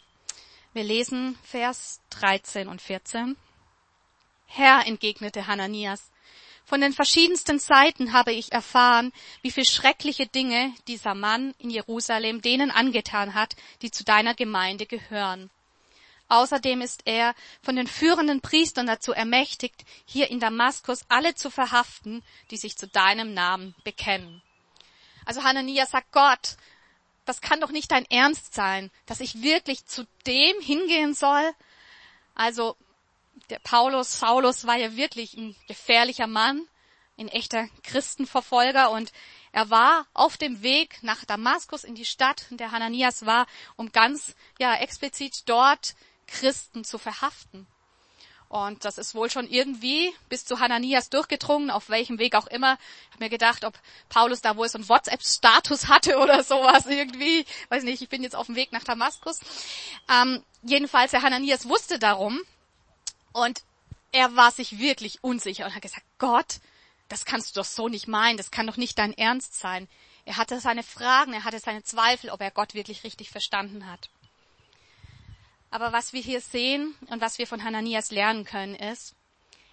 Wir 0.72 0.84
lesen 0.84 1.38
Vers 1.42 2.00
13 2.10 2.68
und 2.68 2.80
14. 2.80 3.36
Herr, 4.46 4.86
entgegnete 4.86 5.46
Hananias, 5.46 6.10
von 6.66 6.80
den 6.80 6.92
verschiedensten 6.92 7.60
Seiten 7.60 8.12
habe 8.12 8.32
ich 8.32 8.52
erfahren, 8.52 9.12
wie 9.40 9.52
viel 9.52 9.64
schreckliche 9.64 10.26
Dinge 10.26 10.74
dieser 10.88 11.14
Mann 11.14 11.54
in 11.58 11.70
Jerusalem 11.70 12.42
denen 12.42 12.72
angetan 12.72 13.34
hat, 13.34 13.54
die 13.82 13.92
zu 13.92 14.02
deiner 14.02 14.34
Gemeinde 14.34 14.84
gehören. 14.84 15.48
Außerdem 16.28 16.80
ist 16.80 17.02
er 17.04 17.36
von 17.62 17.76
den 17.76 17.86
führenden 17.86 18.40
Priestern 18.40 18.88
dazu 18.88 19.12
ermächtigt, 19.12 19.84
hier 20.04 20.28
in 20.28 20.40
Damaskus 20.40 21.04
alle 21.08 21.36
zu 21.36 21.50
verhaften, 21.50 22.24
die 22.50 22.56
sich 22.56 22.76
zu 22.76 22.88
deinem 22.88 23.32
Namen 23.32 23.76
bekennen. 23.84 24.42
Also 25.24 25.44
Hananiah 25.44 25.86
sagt 25.86 26.10
Gott, 26.10 26.56
das 27.26 27.40
kann 27.40 27.60
doch 27.60 27.70
nicht 27.70 27.92
dein 27.92 28.06
Ernst 28.06 28.54
sein, 28.54 28.90
dass 29.06 29.20
ich 29.20 29.40
wirklich 29.42 29.86
zu 29.86 30.04
dem 30.26 30.60
hingehen 30.60 31.14
soll. 31.14 31.52
Also 32.34 32.76
der 33.50 33.58
Paulus, 33.58 34.18
Saulus 34.18 34.66
war 34.66 34.76
ja 34.76 34.96
wirklich 34.96 35.34
ein 35.34 35.56
gefährlicher 35.68 36.26
Mann, 36.26 36.66
ein 37.18 37.28
echter 37.28 37.68
Christenverfolger 37.82 38.90
und 38.90 39.12
er 39.52 39.70
war 39.70 40.06
auf 40.12 40.36
dem 40.36 40.62
Weg 40.62 41.02
nach 41.02 41.24
Damaskus 41.24 41.84
in 41.84 41.94
die 41.94 42.04
Stadt, 42.04 42.46
in 42.50 42.58
der 42.58 42.72
Hananias 42.72 43.24
war, 43.24 43.46
um 43.76 43.90
ganz 43.92 44.34
ja 44.58 44.74
explizit 44.74 45.48
dort 45.48 45.94
Christen 46.26 46.84
zu 46.84 46.98
verhaften. 46.98 47.66
Und 48.48 48.84
das 48.84 48.98
ist 48.98 49.14
wohl 49.14 49.28
schon 49.28 49.48
irgendwie 49.48 50.14
bis 50.28 50.44
zu 50.44 50.60
Hananias 50.60 51.10
durchgedrungen, 51.10 51.70
auf 51.70 51.88
welchem 51.88 52.18
Weg 52.18 52.36
auch 52.36 52.46
immer. 52.46 52.78
Ich 53.08 53.14
habe 53.14 53.24
mir 53.24 53.30
gedacht, 53.30 53.64
ob 53.64 53.74
Paulus 54.08 54.40
da 54.40 54.56
wohl 54.56 54.68
so 54.68 54.78
einen 54.78 54.88
WhatsApp-Status 54.88 55.88
hatte 55.88 56.18
oder 56.22 56.44
sowas 56.44 56.86
irgendwie. 56.86 57.44
Weiß 57.70 57.82
nicht, 57.82 58.02
ich 58.02 58.08
bin 58.08 58.22
jetzt 58.22 58.36
auf 58.36 58.46
dem 58.46 58.54
Weg 58.54 58.70
nach 58.72 58.84
Damaskus. 58.84 59.40
Ähm, 60.08 60.44
jedenfalls, 60.62 61.10
der 61.10 61.22
Hananias 61.22 61.68
wusste 61.68 61.98
darum 61.98 62.40
und 63.36 63.62
er 64.12 64.34
war 64.34 64.50
sich 64.50 64.78
wirklich 64.78 65.22
unsicher 65.22 65.66
und 65.66 65.74
hat 65.74 65.82
gesagt, 65.82 66.06
Gott, 66.18 66.60
das 67.08 67.26
kannst 67.26 67.54
du 67.54 67.60
doch 67.60 67.66
so 67.66 67.88
nicht 67.88 68.08
meinen, 68.08 68.38
das 68.38 68.50
kann 68.50 68.66
doch 68.66 68.78
nicht 68.78 68.98
dein 68.98 69.12
Ernst 69.12 69.58
sein. 69.58 69.88
Er 70.24 70.38
hatte 70.38 70.58
seine 70.58 70.82
Fragen, 70.82 71.34
er 71.34 71.44
hatte 71.44 71.60
seine 71.60 71.82
Zweifel, 71.82 72.30
ob 72.30 72.40
er 72.40 72.50
Gott 72.50 72.72
wirklich 72.72 73.04
richtig 73.04 73.30
verstanden 73.30 73.86
hat. 73.86 74.08
Aber 75.70 75.92
was 75.92 76.14
wir 76.14 76.22
hier 76.22 76.40
sehen 76.40 76.94
und 77.08 77.20
was 77.20 77.38
wir 77.38 77.46
von 77.46 77.62
Hananias 77.62 78.10
lernen 78.10 78.44
können, 78.44 78.74
ist, 78.74 79.14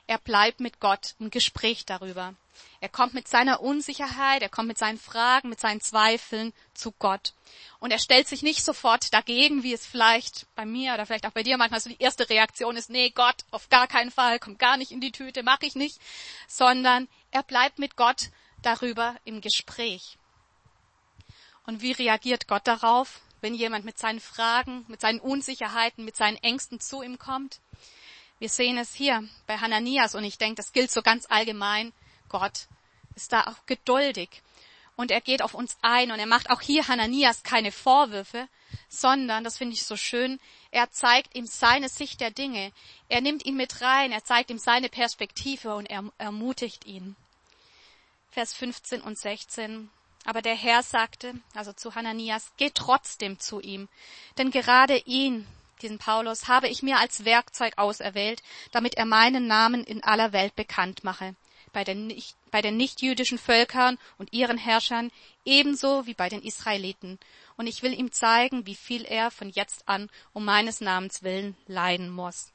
er 0.08 0.18
bleibt 0.18 0.60
mit 0.60 0.80
Gott 0.80 1.16
im 1.20 1.30
Gespräch 1.30 1.86
darüber. 1.86 2.34
Er 2.82 2.90
kommt 2.90 3.14
mit 3.14 3.28
seiner 3.28 3.62
Unsicherheit, 3.62 4.42
er 4.42 4.50
kommt 4.50 4.68
mit 4.68 4.78
seinen 4.78 5.00
Fragen, 5.00 5.50
mit 5.50 5.60
seinen 5.60 5.82
Zweifeln 5.82 6.54
zu 6.74 6.92
Gott. 6.92 7.34
Und 7.80 7.92
er 7.92 8.00
stellt 8.00 8.28
sich 8.28 8.44
nicht 8.44 8.64
sofort 8.64 9.14
dagegen, 9.14 9.64
wie 9.64 9.74
es 9.74 9.86
vielleicht 9.86 10.46
bei 10.56 10.66
mir 10.66 10.94
oder 10.94 11.06
vielleicht 11.06 11.26
auch 11.26 11.32
bei 11.32 11.44
dir 11.44 11.58
manchmal 11.58 11.80
so 11.80 11.90
die 11.90 12.02
erste 12.02 12.30
Reaktion 12.30 12.76
ist, 12.76 12.90
nee, 12.90 13.10
Gott, 13.10 13.46
auf 13.52 13.70
gar 13.70 13.88
keinen 13.88 14.12
Fall, 14.12 14.40
kommt 14.40 14.60
gar 14.60 14.78
nicht 14.78 14.92
in 14.92 15.02
die 15.02 15.12
Tüte, 15.12 15.44
mache 15.44 15.66
ich 15.66 15.76
nicht, 15.76 16.00
sondern 16.48 17.08
er 17.32 17.44
bleibt 17.44 17.80
mit 17.80 17.96
Gott 17.96 18.30
darüber 18.62 19.16
im 19.24 19.42
Gespräch. 19.42 20.18
Und 21.66 21.82
wie 21.82 21.94
reagiert 21.94 22.48
Gott 22.48 22.68
darauf? 22.68 23.22
wenn 23.44 23.54
jemand 23.54 23.84
mit 23.84 24.00
seinen 24.00 24.22
Fragen, 24.22 24.86
mit 24.88 25.02
seinen 25.02 25.20
Unsicherheiten, 25.20 26.06
mit 26.06 26.16
seinen 26.16 26.38
Ängsten 26.38 26.80
zu 26.80 27.04
ihm 27.04 27.20
kommt. 27.20 27.60
Wir 28.40 28.50
sehen 28.50 28.78
es 28.78 28.94
hier 28.94 29.24
bei 29.48 29.58
Hananias 29.58 30.16
und 30.16 30.24
ich 30.24 30.38
denke, 30.38 30.56
das 30.56 30.74
gilt 30.74 30.92
so 30.92 31.02
ganz 31.02 31.26
allgemein. 31.30 31.94
Gott 32.30 32.68
ist 33.16 33.32
da 33.32 33.48
auch 33.48 33.66
geduldig 33.66 34.42
und 34.96 35.12
er 35.12 35.22
geht 35.22 35.42
auf 35.42 35.54
uns 35.54 35.78
ein 35.82 36.12
und 36.12 36.20
er 36.20 36.26
macht 36.26 36.50
auch 36.50 36.62
hier 36.62 36.88
Hananias 36.88 37.44
keine 37.44 37.72
Vorwürfe, 37.72 38.48
sondern, 38.90 39.44
das 39.44 39.58
finde 39.58 39.76
ich 39.76 39.86
so 39.86 39.98
schön, 39.98 40.40
er 40.72 40.92
zeigt 40.92 41.36
ihm 41.36 41.46
seine 41.46 41.90
Sicht 41.90 42.22
der 42.22 42.32
Dinge. 42.32 42.72
Er 43.10 43.22
nimmt 43.22 43.46
ihn 43.46 43.56
mit 43.56 43.82
rein, 43.82 44.12
er 44.12 44.24
zeigt 44.24 44.52
ihm 44.52 44.60
seine 44.60 44.90
Perspektive 44.90 45.76
und 45.76 45.88
er 45.88 46.04
ermutigt 46.18 46.86
ihn. 46.86 47.16
Vers 48.30 48.54
15 48.54 49.02
und 49.02 49.18
16. 49.18 49.90
Aber 50.26 50.42
der 50.42 50.56
Herr 50.56 50.84
sagte, 50.84 51.34
also 51.54 51.74
zu 51.74 51.96
Hananias, 51.96 52.52
geh 52.58 52.72
trotzdem 52.74 53.40
zu 53.40 53.60
ihm, 53.60 53.90
denn 54.38 54.52
gerade 54.52 54.98
ihn, 54.98 55.48
diesen 55.84 56.00
Paulus, 56.00 56.48
habe 56.48 56.68
ich 56.68 56.82
mir 56.82 56.98
als 56.98 57.26
Werkzeug 57.26 57.74
auserwählt, 57.78 58.42
damit 58.72 58.96
er 58.96 59.06
meinen 59.06 59.46
Namen 59.48 59.84
in 59.84 60.04
aller 60.04 60.34
Welt 60.34 60.56
bekannt 60.56 61.04
mache, 61.04 61.36
bei 61.74 61.84
den, 61.84 62.08
nicht, 62.08 62.36
bei 62.50 62.62
den 62.62 62.78
nichtjüdischen 62.78 63.38
Völkern 63.38 64.00
und 64.18 64.34
ihren 64.34 64.58
Herrschern, 64.58 65.12
ebenso 65.46 66.06
wie 66.08 66.14
bei 66.14 66.30
den 66.30 66.42
Israeliten. 66.42 67.20
Und 67.58 67.68
ich 67.68 67.84
will 67.84 67.94
ihm 67.94 68.12
zeigen, 68.12 68.66
wie 68.66 68.76
viel 68.76 69.04
er 69.06 69.30
von 69.30 69.50
jetzt 69.50 69.88
an 69.88 70.10
um 70.34 70.46
meines 70.46 70.82
Namens 70.82 71.22
willen 71.22 71.56
leiden 71.68 72.10
muss. 72.10 72.52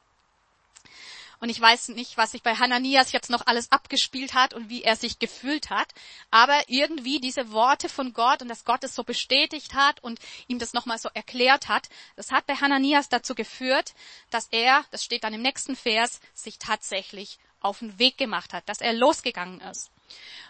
Und 1.40 1.50
ich 1.50 1.60
weiß 1.60 1.88
nicht, 1.88 2.16
was 2.16 2.32
sich 2.32 2.42
bei 2.42 2.56
Hananias 2.56 3.12
jetzt 3.12 3.30
noch 3.30 3.46
alles 3.46 3.70
abgespielt 3.70 4.34
hat 4.34 4.54
und 4.54 4.68
wie 4.68 4.82
er 4.82 4.96
sich 4.96 5.18
gefühlt 5.18 5.70
hat. 5.70 5.88
Aber 6.30 6.58
irgendwie 6.66 7.20
diese 7.20 7.52
Worte 7.52 7.88
von 7.88 8.12
Gott 8.12 8.42
und 8.42 8.48
dass 8.48 8.64
Gott 8.64 8.82
es 8.82 8.94
so 8.94 9.04
bestätigt 9.04 9.74
hat 9.74 10.02
und 10.02 10.18
ihm 10.48 10.58
das 10.58 10.72
nochmal 10.72 10.98
so 10.98 11.08
erklärt 11.14 11.68
hat, 11.68 11.88
das 12.16 12.32
hat 12.32 12.46
bei 12.46 12.56
Hananias 12.56 13.08
dazu 13.08 13.34
geführt, 13.34 13.94
dass 14.30 14.48
er, 14.50 14.84
das 14.90 15.04
steht 15.04 15.24
dann 15.24 15.34
im 15.34 15.42
nächsten 15.42 15.76
Vers, 15.76 16.20
sich 16.34 16.58
tatsächlich 16.58 17.38
auf 17.60 17.80
den 17.80 17.98
Weg 17.98 18.18
gemacht 18.18 18.52
hat, 18.52 18.68
dass 18.68 18.80
er 18.80 18.92
losgegangen 18.92 19.60
ist. 19.60 19.90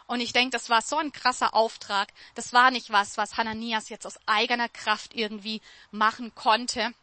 Und 0.07 0.21
ich 0.21 0.33
denke, 0.33 0.51
das 0.51 0.71
war 0.71 0.83
so 0.83 0.97
ein 0.97 1.13
krasser 1.13 1.55
Auftrag. 1.55 2.13
Das 2.35 2.53
war 2.53 2.71
nicht 2.71 2.91
was, 2.91 3.17
was 3.17 3.37
Hananias 3.37 3.89
jetzt 3.89 4.07
aus 4.07 4.19
eigener 4.27 4.69
Kraft 4.69 5.15
irgendwie 5.15 5.61
machen 5.91 6.35
konnte, 6.35 6.95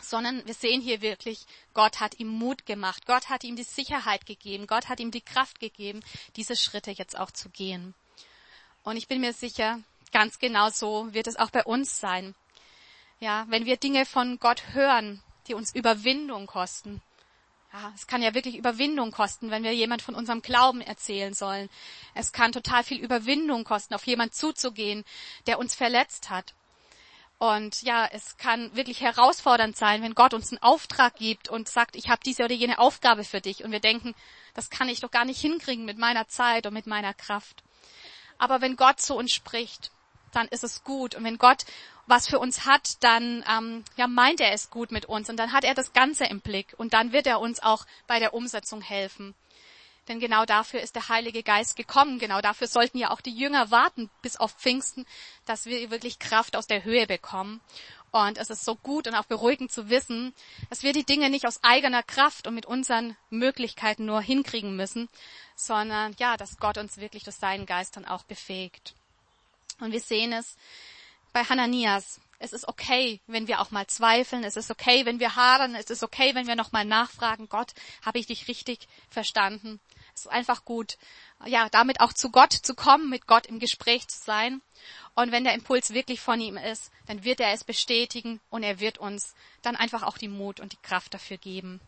sondern 0.00 0.44
wir 0.46 0.54
sehen 0.54 0.80
hier 0.80 1.00
wirklich, 1.00 1.46
Gott 1.72 2.00
hat 2.00 2.18
ihm 2.18 2.28
Mut 2.28 2.66
gemacht, 2.66 3.06
Gott 3.06 3.28
hat 3.28 3.44
ihm 3.44 3.56
die 3.56 3.62
Sicherheit 3.62 4.26
gegeben, 4.26 4.66
Gott 4.66 4.88
hat 4.88 5.00
ihm 5.00 5.10
die 5.10 5.20
Kraft 5.20 5.60
gegeben, 5.60 6.02
diese 6.36 6.56
Schritte 6.56 6.90
jetzt 6.90 7.18
auch 7.18 7.30
zu 7.30 7.48
gehen. 7.48 7.94
Und 8.82 8.96
ich 8.96 9.08
bin 9.08 9.20
mir 9.20 9.32
sicher, 9.32 9.80
ganz 10.12 10.38
genau 10.38 10.70
so 10.70 11.12
wird 11.14 11.26
es 11.26 11.36
auch 11.36 11.50
bei 11.50 11.64
uns 11.64 11.98
sein. 11.98 12.34
Ja, 13.20 13.46
wenn 13.48 13.64
wir 13.64 13.76
Dinge 13.76 14.04
von 14.04 14.38
Gott 14.38 14.74
hören, 14.74 15.22
die 15.46 15.54
uns 15.54 15.74
Überwindung 15.74 16.46
kosten. 16.46 17.00
Ja, 17.72 17.92
es 17.94 18.06
kann 18.06 18.22
ja 18.22 18.34
wirklich 18.34 18.56
Überwindung 18.56 19.10
kosten, 19.10 19.50
wenn 19.50 19.64
wir 19.64 19.74
jemand 19.74 20.02
von 20.02 20.14
unserem 20.14 20.42
Glauben 20.42 20.80
erzählen 20.80 21.34
sollen. 21.34 21.68
Es 22.14 22.32
kann 22.32 22.52
total 22.52 22.84
viel 22.84 22.98
Überwindung 23.02 23.64
kosten, 23.64 23.94
auf 23.94 24.06
jemand 24.06 24.34
zuzugehen, 24.34 25.04
der 25.46 25.58
uns 25.58 25.74
verletzt 25.74 26.30
hat. 26.30 26.54
Und 27.44 27.82
ja, 27.82 28.08
es 28.10 28.38
kann 28.38 28.74
wirklich 28.74 29.02
herausfordernd 29.02 29.76
sein, 29.76 30.00
wenn 30.00 30.14
Gott 30.14 30.32
uns 30.32 30.50
einen 30.50 30.62
Auftrag 30.62 31.16
gibt 31.16 31.50
und 31.50 31.68
sagt, 31.68 31.94
ich 31.94 32.08
habe 32.08 32.22
diese 32.24 32.42
oder 32.42 32.54
jene 32.54 32.78
Aufgabe 32.78 33.22
für 33.22 33.42
dich. 33.42 33.62
Und 33.62 33.70
wir 33.70 33.80
denken, 33.80 34.14
das 34.54 34.70
kann 34.70 34.88
ich 34.88 35.00
doch 35.00 35.10
gar 35.10 35.26
nicht 35.26 35.42
hinkriegen 35.42 35.84
mit 35.84 35.98
meiner 35.98 36.26
Zeit 36.26 36.64
und 36.64 36.72
mit 36.72 36.86
meiner 36.86 37.12
Kraft. 37.12 37.62
Aber 38.38 38.62
wenn 38.62 38.76
Gott 38.76 38.98
zu 38.98 39.14
uns 39.14 39.30
spricht, 39.30 39.90
dann 40.32 40.48
ist 40.48 40.64
es 40.64 40.84
gut. 40.84 41.16
Und 41.16 41.24
wenn 41.24 41.36
Gott 41.36 41.66
was 42.06 42.26
für 42.26 42.38
uns 42.38 42.64
hat, 42.64 43.02
dann 43.04 43.44
ähm, 43.46 43.84
ja, 43.96 44.06
meint 44.06 44.40
er 44.40 44.52
es 44.52 44.70
gut 44.70 44.90
mit 44.90 45.04
uns. 45.04 45.28
Und 45.28 45.36
dann 45.36 45.52
hat 45.52 45.64
er 45.64 45.74
das 45.74 45.92
Ganze 45.92 46.24
im 46.24 46.40
Blick. 46.40 46.72
Und 46.78 46.94
dann 46.94 47.12
wird 47.12 47.26
er 47.26 47.40
uns 47.40 47.62
auch 47.62 47.84
bei 48.06 48.20
der 48.20 48.32
Umsetzung 48.32 48.80
helfen. 48.80 49.34
Denn 50.08 50.20
genau 50.20 50.44
dafür 50.44 50.80
ist 50.80 50.96
der 50.96 51.08
Heilige 51.08 51.42
Geist 51.42 51.76
gekommen. 51.76 52.18
Genau 52.18 52.40
dafür 52.40 52.66
sollten 52.66 52.98
ja 52.98 53.10
auch 53.10 53.20
die 53.20 53.34
Jünger 53.34 53.70
warten 53.70 54.10
bis 54.22 54.36
auf 54.36 54.52
Pfingsten, 54.52 55.06
dass 55.46 55.66
wir 55.66 55.90
wirklich 55.90 56.18
Kraft 56.18 56.56
aus 56.56 56.66
der 56.66 56.84
Höhe 56.84 57.06
bekommen. 57.06 57.60
Und 58.14 58.38
es 58.38 58.48
ist 58.48 58.64
so 58.64 58.76
gut 58.76 59.08
und 59.08 59.16
auch 59.16 59.24
beruhigend 59.24 59.72
zu 59.72 59.88
wissen, 59.88 60.34
dass 60.70 60.84
wir 60.84 60.92
die 60.92 61.02
Dinge 61.02 61.30
nicht 61.30 61.46
aus 61.48 61.64
eigener 61.64 62.04
Kraft 62.04 62.46
und 62.46 62.54
mit 62.54 62.64
unseren 62.64 63.16
Möglichkeiten 63.28 64.04
nur 64.04 64.20
hinkriegen 64.20 64.76
müssen, 64.76 65.08
sondern 65.56 66.14
ja, 66.18 66.36
dass 66.36 66.58
Gott 66.58 66.78
uns 66.78 66.98
wirklich 66.98 67.24
durch 67.24 67.34
seinen 67.34 67.66
Geist 67.66 67.96
dann 67.96 68.04
auch 68.04 68.22
befähigt. 68.22 68.94
Und 69.80 69.90
wir 69.90 70.00
sehen 70.00 70.32
es 70.32 70.56
bei 71.32 71.42
Hananias. 71.42 72.20
Es 72.38 72.52
ist 72.52 72.68
okay, 72.68 73.20
wenn 73.26 73.48
wir 73.48 73.60
auch 73.60 73.72
mal 73.72 73.86
zweifeln. 73.88 74.44
Es 74.44 74.56
ist 74.56 74.70
okay, 74.70 75.04
wenn 75.06 75.18
wir 75.18 75.34
hadern. 75.34 75.74
Es 75.74 75.90
ist 75.90 76.04
okay, 76.04 76.36
wenn 76.36 76.46
wir 76.46 76.54
nochmal 76.54 76.84
nachfragen. 76.84 77.48
Gott, 77.48 77.72
habe 78.04 78.18
ich 78.18 78.26
dich 78.26 78.46
richtig 78.46 78.86
verstanden? 79.10 79.80
Es 80.14 80.22
ist 80.22 80.30
einfach 80.30 80.64
gut, 80.64 80.96
ja, 81.44 81.68
damit 81.70 82.00
auch 82.00 82.12
zu 82.12 82.30
Gott 82.30 82.52
zu 82.52 82.74
kommen, 82.74 83.10
mit 83.10 83.26
Gott 83.26 83.46
im 83.46 83.58
Gespräch 83.58 84.06
zu 84.06 84.18
sein. 84.22 84.62
Und 85.14 85.32
wenn 85.32 85.44
der 85.44 85.54
Impuls 85.54 85.92
wirklich 85.92 86.20
von 86.20 86.40
ihm 86.40 86.56
ist, 86.56 86.92
dann 87.06 87.24
wird 87.24 87.40
er 87.40 87.52
es 87.52 87.64
bestätigen 87.64 88.40
und 88.48 88.62
er 88.62 88.80
wird 88.80 88.98
uns 88.98 89.34
dann 89.62 89.76
einfach 89.76 90.02
auch 90.02 90.16
die 90.16 90.28
Mut 90.28 90.60
und 90.60 90.72
die 90.72 90.82
Kraft 90.82 91.14
dafür 91.14 91.36
geben. 91.36 91.80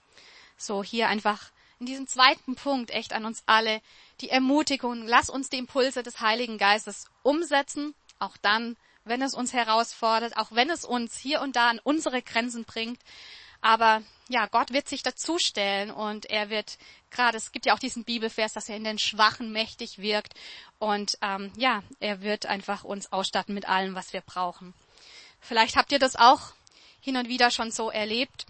So, 0.56 0.82
hier 0.82 1.08
einfach 1.08 1.52
in 1.78 1.86
diesem 1.86 2.06
zweiten 2.06 2.54
Punkt 2.54 2.90
echt 2.90 3.12
an 3.12 3.24
uns 3.24 3.42
alle 3.46 3.80
die 4.20 4.30
Ermutigung, 4.30 5.06
lass 5.06 5.28
uns 5.28 5.50
die 5.50 5.58
Impulse 5.58 6.02
des 6.02 6.20
Heiligen 6.20 6.58
Geistes 6.58 7.06
umsetzen, 7.22 7.94
auch 8.18 8.36
dann, 8.38 8.76
wenn 9.04 9.22
es 9.22 9.34
uns 9.34 9.52
herausfordert, 9.52 10.36
auch 10.36 10.52
wenn 10.52 10.70
es 10.70 10.84
uns 10.84 11.16
hier 11.16 11.42
und 11.42 11.54
da 11.54 11.68
an 11.68 11.80
unsere 11.82 12.22
Grenzen 12.22 12.64
bringt. 12.64 12.98
Aber 13.60 14.02
ja, 14.28 14.46
Gott 14.46 14.72
wird 14.72 14.88
sich 14.88 15.02
dazustellen 15.02 15.90
und 15.90 16.26
er 16.26 16.50
wird 16.50 16.78
gerade, 17.10 17.36
es 17.36 17.52
gibt 17.52 17.66
ja 17.66 17.74
auch 17.74 17.78
diesen 17.78 18.04
Bibelvers, 18.04 18.52
dass 18.52 18.68
er 18.68 18.76
in 18.76 18.84
den 18.84 18.98
Schwachen 18.98 19.52
mächtig 19.52 19.98
wirkt 19.98 20.34
und 20.78 21.16
ähm, 21.22 21.52
ja, 21.56 21.82
er 22.00 22.22
wird 22.22 22.46
einfach 22.46 22.84
uns 22.84 23.12
ausstatten 23.12 23.54
mit 23.54 23.68
allem, 23.68 23.94
was 23.94 24.12
wir 24.12 24.20
brauchen. 24.20 24.74
Vielleicht 25.40 25.76
habt 25.76 25.92
ihr 25.92 25.98
das 25.98 26.16
auch 26.16 26.52
hin 27.00 27.16
und 27.16 27.28
wieder 27.28 27.50
schon 27.50 27.70
so 27.70 27.90
erlebt. 27.90 28.46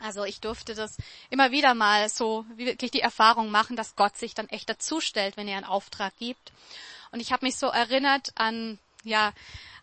Also 0.00 0.24
ich 0.24 0.40
durfte 0.40 0.74
das 0.74 0.96
immer 1.30 1.50
wieder 1.50 1.74
mal 1.74 2.08
so 2.08 2.44
wirklich 2.56 2.90
die 2.90 3.00
Erfahrung 3.00 3.50
machen, 3.50 3.76
dass 3.76 3.96
Gott 3.96 4.16
sich 4.16 4.34
dann 4.34 4.48
echt 4.48 4.68
dazustellt, 4.68 5.36
wenn 5.36 5.48
er 5.48 5.56
einen 5.56 5.66
Auftrag 5.66 6.12
gibt. 6.18 6.52
Und 7.10 7.20
ich 7.20 7.32
habe 7.32 7.44
mich 7.44 7.56
so 7.56 7.66
erinnert 7.66 8.32
an 8.36 8.78
ja 9.02 9.32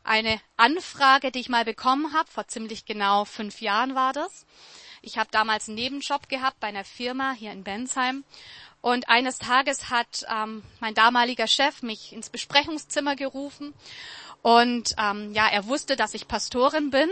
eine 0.04 0.40
Anfrage, 0.58 1.32
die 1.32 1.40
ich 1.40 1.50
mal 1.50 1.66
bekommen 1.66 2.14
habe, 2.14 2.30
vor 2.30 2.48
ziemlich 2.48 2.86
genau 2.86 3.26
fünf 3.26 3.62
Jahren 3.62 3.96
war 3.96 4.14
das. 4.14 4.46
Ich 5.02 5.18
habe 5.18 5.30
damals 5.32 5.68
einen 5.68 5.76
Nebenjob 5.76 6.30
gehabt 6.30 6.60
bei 6.60 6.68
einer 6.68 6.84
Firma 6.86 7.32
hier 7.32 7.52
in 7.52 7.64
Bensheim. 7.64 8.24
Und 8.82 9.10
eines 9.10 9.38
Tages 9.38 9.90
hat 9.90 10.26
ähm, 10.28 10.64
mein 10.80 10.96
damaliger 10.96 11.48
Chef 11.48 11.84
mich 11.84 12.14
ins 12.14 12.30
Besprechungszimmer 12.30 13.16
gerufen 13.16 13.74
und 14.42 14.96
ähm, 14.98 15.34
ja, 15.34 15.48
er 15.48 15.68
wusste, 15.68 15.96
dass 15.96 16.14
ich 16.14 16.28
Pastorin 16.28 16.90
bin. 16.90 17.10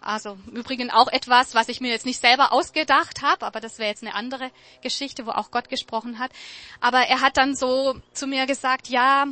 Also 0.00 0.38
im 0.46 0.54
Übrigen 0.54 0.92
auch 0.92 1.08
etwas, 1.08 1.56
was 1.56 1.68
ich 1.68 1.80
mir 1.80 1.90
jetzt 1.90 2.06
nicht 2.06 2.20
selber 2.20 2.52
ausgedacht 2.52 3.20
habe, 3.20 3.44
aber 3.44 3.58
das 3.58 3.80
wäre 3.80 3.90
jetzt 3.90 4.04
eine 4.04 4.14
andere 4.14 4.52
Geschichte, 4.80 5.26
wo 5.26 5.30
auch 5.30 5.50
Gott 5.50 5.68
gesprochen 5.68 6.20
hat. 6.20 6.30
Aber 6.80 7.00
er 7.00 7.20
hat 7.20 7.36
dann 7.36 7.56
so 7.56 8.00
zu 8.12 8.28
mir 8.28 8.46
gesagt, 8.46 8.88
ja, 8.88 9.26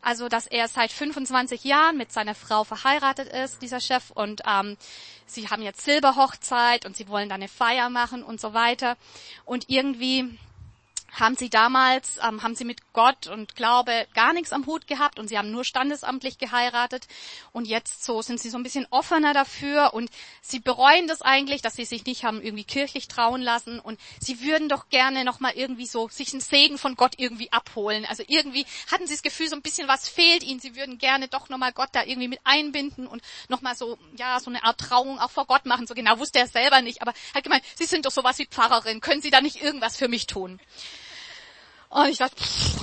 also 0.00 0.28
dass 0.28 0.46
er 0.46 0.68
seit 0.68 0.92
25 0.92 1.64
Jahren 1.64 1.96
mit 1.96 2.12
seiner 2.12 2.36
Frau 2.36 2.62
verheiratet 2.62 3.28
ist, 3.28 3.62
dieser 3.62 3.80
Chef, 3.80 4.10
und 4.12 4.42
ähm, 4.48 4.76
sie 5.26 5.48
haben 5.48 5.62
jetzt 5.62 5.84
Silberhochzeit 5.84 6.86
und 6.86 6.96
sie 6.96 7.08
wollen 7.08 7.28
da 7.28 7.34
eine 7.34 7.48
Feier 7.48 7.90
machen 7.90 8.22
und 8.22 8.40
so 8.40 8.54
weiter. 8.54 8.96
Und 9.44 9.64
irgendwie 9.68 10.38
haben 11.12 11.36
sie 11.36 11.50
damals, 11.50 12.18
ähm, 12.26 12.42
haben 12.42 12.54
sie 12.54 12.64
mit 12.64 12.92
Gott 12.92 13.26
und 13.26 13.54
Glaube 13.54 14.06
gar 14.14 14.32
nichts 14.32 14.52
am 14.52 14.66
Hut 14.66 14.86
gehabt 14.86 15.18
und 15.18 15.28
sie 15.28 15.36
haben 15.36 15.50
nur 15.50 15.64
standesamtlich 15.64 16.38
geheiratet 16.38 17.06
und 17.52 17.66
jetzt 17.66 18.04
so 18.04 18.22
sind 18.22 18.40
sie 18.40 18.48
so 18.48 18.56
ein 18.56 18.62
bisschen 18.62 18.86
offener 18.90 19.34
dafür 19.34 19.92
und 19.92 20.10
sie 20.40 20.58
bereuen 20.58 21.06
das 21.06 21.20
eigentlich, 21.20 21.60
dass 21.60 21.76
sie 21.76 21.84
sich 21.84 22.06
nicht 22.06 22.24
haben 22.24 22.42
irgendwie 22.42 22.64
kirchlich 22.64 23.08
trauen 23.08 23.42
lassen 23.42 23.78
und 23.78 24.00
sie 24.20 24.40
würden 24.40 24.68
doch 24.68 24.88
gerne 24.88 25.24
nochmal 25.24 25.52
irgendwie 25.54 25.86
so 25.86 26.08
sich 26.08 26.32
einen 26.32 26.40
Segen 26.40 26.78
von 26.78 26.94
Gott 26.94 27.14
irgendwie 27.18 27.52
abholen. 27.52 28.06
Also 28.06 28.22
irgendwie 28.26 28.64
hatten 28.90 29.06
sie 29.06 29.14
das 29.14 29.22
Gefühl, 29.22 29.48
so 29.48 29.56
ein 29.56 29.62
bisschen 29.62 29.88
was 29.88 30.08
fehlt 30.08 30.42
ihnen, 30.42 30.60
sie 30.60 30.76
würden 30.76 30.98
gerne 30.98 31.28
doch 31.28 31.50
nochmal 31.50 31.72
Gott 31.72 31.90
da 31.92 32.04
irgendwie 32.04 32.28
mit 32.28 32.40
einbinden 32.44 33.06
und 33.06 33.22
nochmal 33.48 33.76
so, 33.76 33.98
ja, 34.16 34.40
so 34.40 34.48
eine 34.50 34.64
Art 34.64 34.80
Trauung 34.80 35.18
auch 35.18 35.30
vor 35.30 35.46
Gott 35.46 35.66
machen. 35.66 35.86
So 35.86 35.94
genau 35.94 36.18
wusste 36.18 36.38
er 36.38 36.46
selber 36.46 36.80
nicht, 36.80 37.02
aber 37.02 37.12
hat 37.34 37.44
gemeint, 37.44 37.64
sie 37.76 37.84
sind 37.84 38.06
doch 38.06 38.10
sowas 38.10 38.38
wie 38.38 38.46
Pfarrerin, 38.46 39.00
können 39.00 39.20
sie 39.20 39.30
da 39.30 39.40
nicht 39.40 39.62
irgendwas 39.62 39.96
für 39.96 40.08
mich 40.08 40.26
tun? 40.26 40.58
Und 41.92 42.08
ich 42.08 42.18
dachte, 42.18 42.36
pff, 42.36 42.80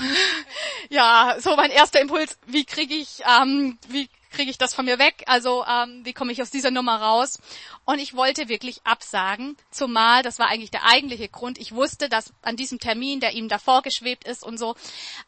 ja, 0.90 1.36
so 1.40 1.56
mein 1.56 1.72
erster 1.72 2.00
Impuls, 2.00 2.38
wie 2.46 2.64
kriege 2.64 2.94
ich, 2.94 3.24
ähm, 3.42 3.80
wie 3.88 4.08
kriege 4.32 4.52
ich 4.52 4.60
das 4.60 4.76
von 4.76 4.86
mir 4.86 5.00
weg? 5.00 5.24
Also 5.26 5.66
ähm, 5.66 6.02
wie 6.06 6.14
komme 6.14 6.32
ich 6.32 6.44
aus 6.44 6.52
dieser 6.52 6.70
Nummer 6.70 7.02
raus? 7.02 7.40
Und 7.86 7.98
ich 7.98 8.14
wollte 8.14 8.50
wirklich 8.50 8.82
absagen, 8.84 9.58
zumal 9.72 10.22
das 10.22 10.38
war 10.38 10.48
eigentlich 10.48 10.70
der 10.70 10.86
eigentliche 10.86 11.28
Grund. 11.28 11.58
Ich 11.58 11.74
wusste, 11.74 12.08
dass 12.08 12.34
an 12.44 12.56
diesem 12.56 12.80
Termin, 12.80 13.20
der 13.20 13.34
ihm 13.34 13.50
davor 13.50 13.82
geschwebt 13.82 14.26
ist 14.26 14.44
und 14.44 14.60
so, 14.60 14.76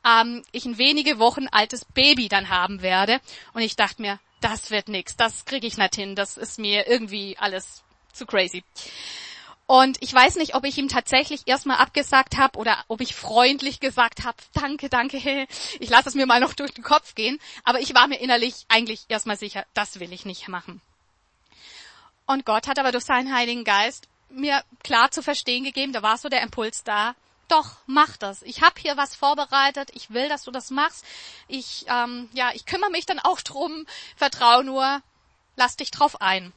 ähm, 0.06 0.44
ich 0.52 0.66
ein 0.66 0.78
wenige 0.78 1.18
Wochen 1.18 1.48
altes 1.48 1.84
Baby 1.84 2.30
dann 2.30 2.50
haben 2.50 2.84
werde. 2.84 3.20
Und 3.54 3.62
ich 3.62 3.76
dachte 3.76 4.04
mir, 4.04 4.20
das 4.42 4.70
wird 4.70 4.90
nix, 4.90 5.18
das 5.18 5.46
kriege 5.46 5.66
ich 5.66 5.78
nicht 5.78 5.96
hin, 5.96 6.16
das 6.16 6.38
ist 6.38 6.60
mir 6.60 6.88
irgendwie 6.88 7.36
alles 7.40 7.84
zu 8.14 8.28
crazy. 8.28 8.64
Und 9.72 10.04
ich 10.04 10.14
weiß 10.14 10.36
nicht, 10.36 10.54
ob 10.54 10.66
ich 10.66 10.78
ihm 10.78 10.90
tatsächlich 10.90 11.44
erstmal 11.46 11.78
abgesagt 11.78 12.36
habe 12.36 12.60
oder 12.60 12.84
ob 12.90 13.00
ich 13.00 13.16
freundlich 13.16 13.80
gesagt 13.80 14.26
habe, 14.26 14.36
danke, 14.52 14.90
danke, 14.90 15.18
ich 15.80 15.90
lasse 15.90 16.10
es 16.10 16.16
mir 16.16 16.26
mal 16.26 16.42
noch 16.42 16.52
durch 16.52 16.74
den 16.74 16.84
Kopf 16.84 17.16
gehen. 17.16 17.40
Aber 17.64 17.80
ich 17.80 17.96
war 17.96 18.08
mir 18.08 18.20
innerlich 18.20 18.66
eigentlich 18.68 19.06
erstmal 19.08 19.38
sicher, 19.38 19.66
das 19.74 20.02
will 20.02 20.12
ich 20.12 20.26
nicht 20.26 20.50
machen. 20.50 20.82
Und 22.26 22.46
Gott 22.46 22.68
hat 22.68 22.80
aber 22.80 22.92
durch 22.92 23.06
seinen 23.06 23.34
Heiligen 23.34 23.64
Geist 23.64 24.10
mir 24.30 24.62
klar 24.84 25.10
zu 25.10 25.24
verstehen 25.24 25.64
gegeben, 25.64 25.94
da 25.94 26.04
war 26.04 26.18
so 26.18 26.28
der 26.28 26.42
Impuls 26.42 26.84
da, 26.84 27.16
doch, 27.48 27.78
mach 27.86 28.18
das. 28.18 28.42
Ich 28.42 28.62
habe 28.62 28.76
hier 28.78 28.98
was 28.98 29.16
vorbereitet. 29.16 29.92
Ich 29.94 30.12
will, 30.12 30.28
dass 30.28 30.44
du 30.44 30.52
das 30.52 30.70
machst. 30.70 31.06
Ich, 31.48 31.86
ähm, 31.88 32.28
ja, 32.34 32.52
ich 32.54 32.66
kümmere 32.66 32.92
mich 32.92 33.06
dann 33.06 33.20
auch 33.20 33.40
drum. 33.40 33.86
Vertrau 34.18 34.64
nur. 34.64 35.02
Lass 35.56 35.78
dich 35.78 35.92
drauf 35.92 36.20
ein. 36.20 36.52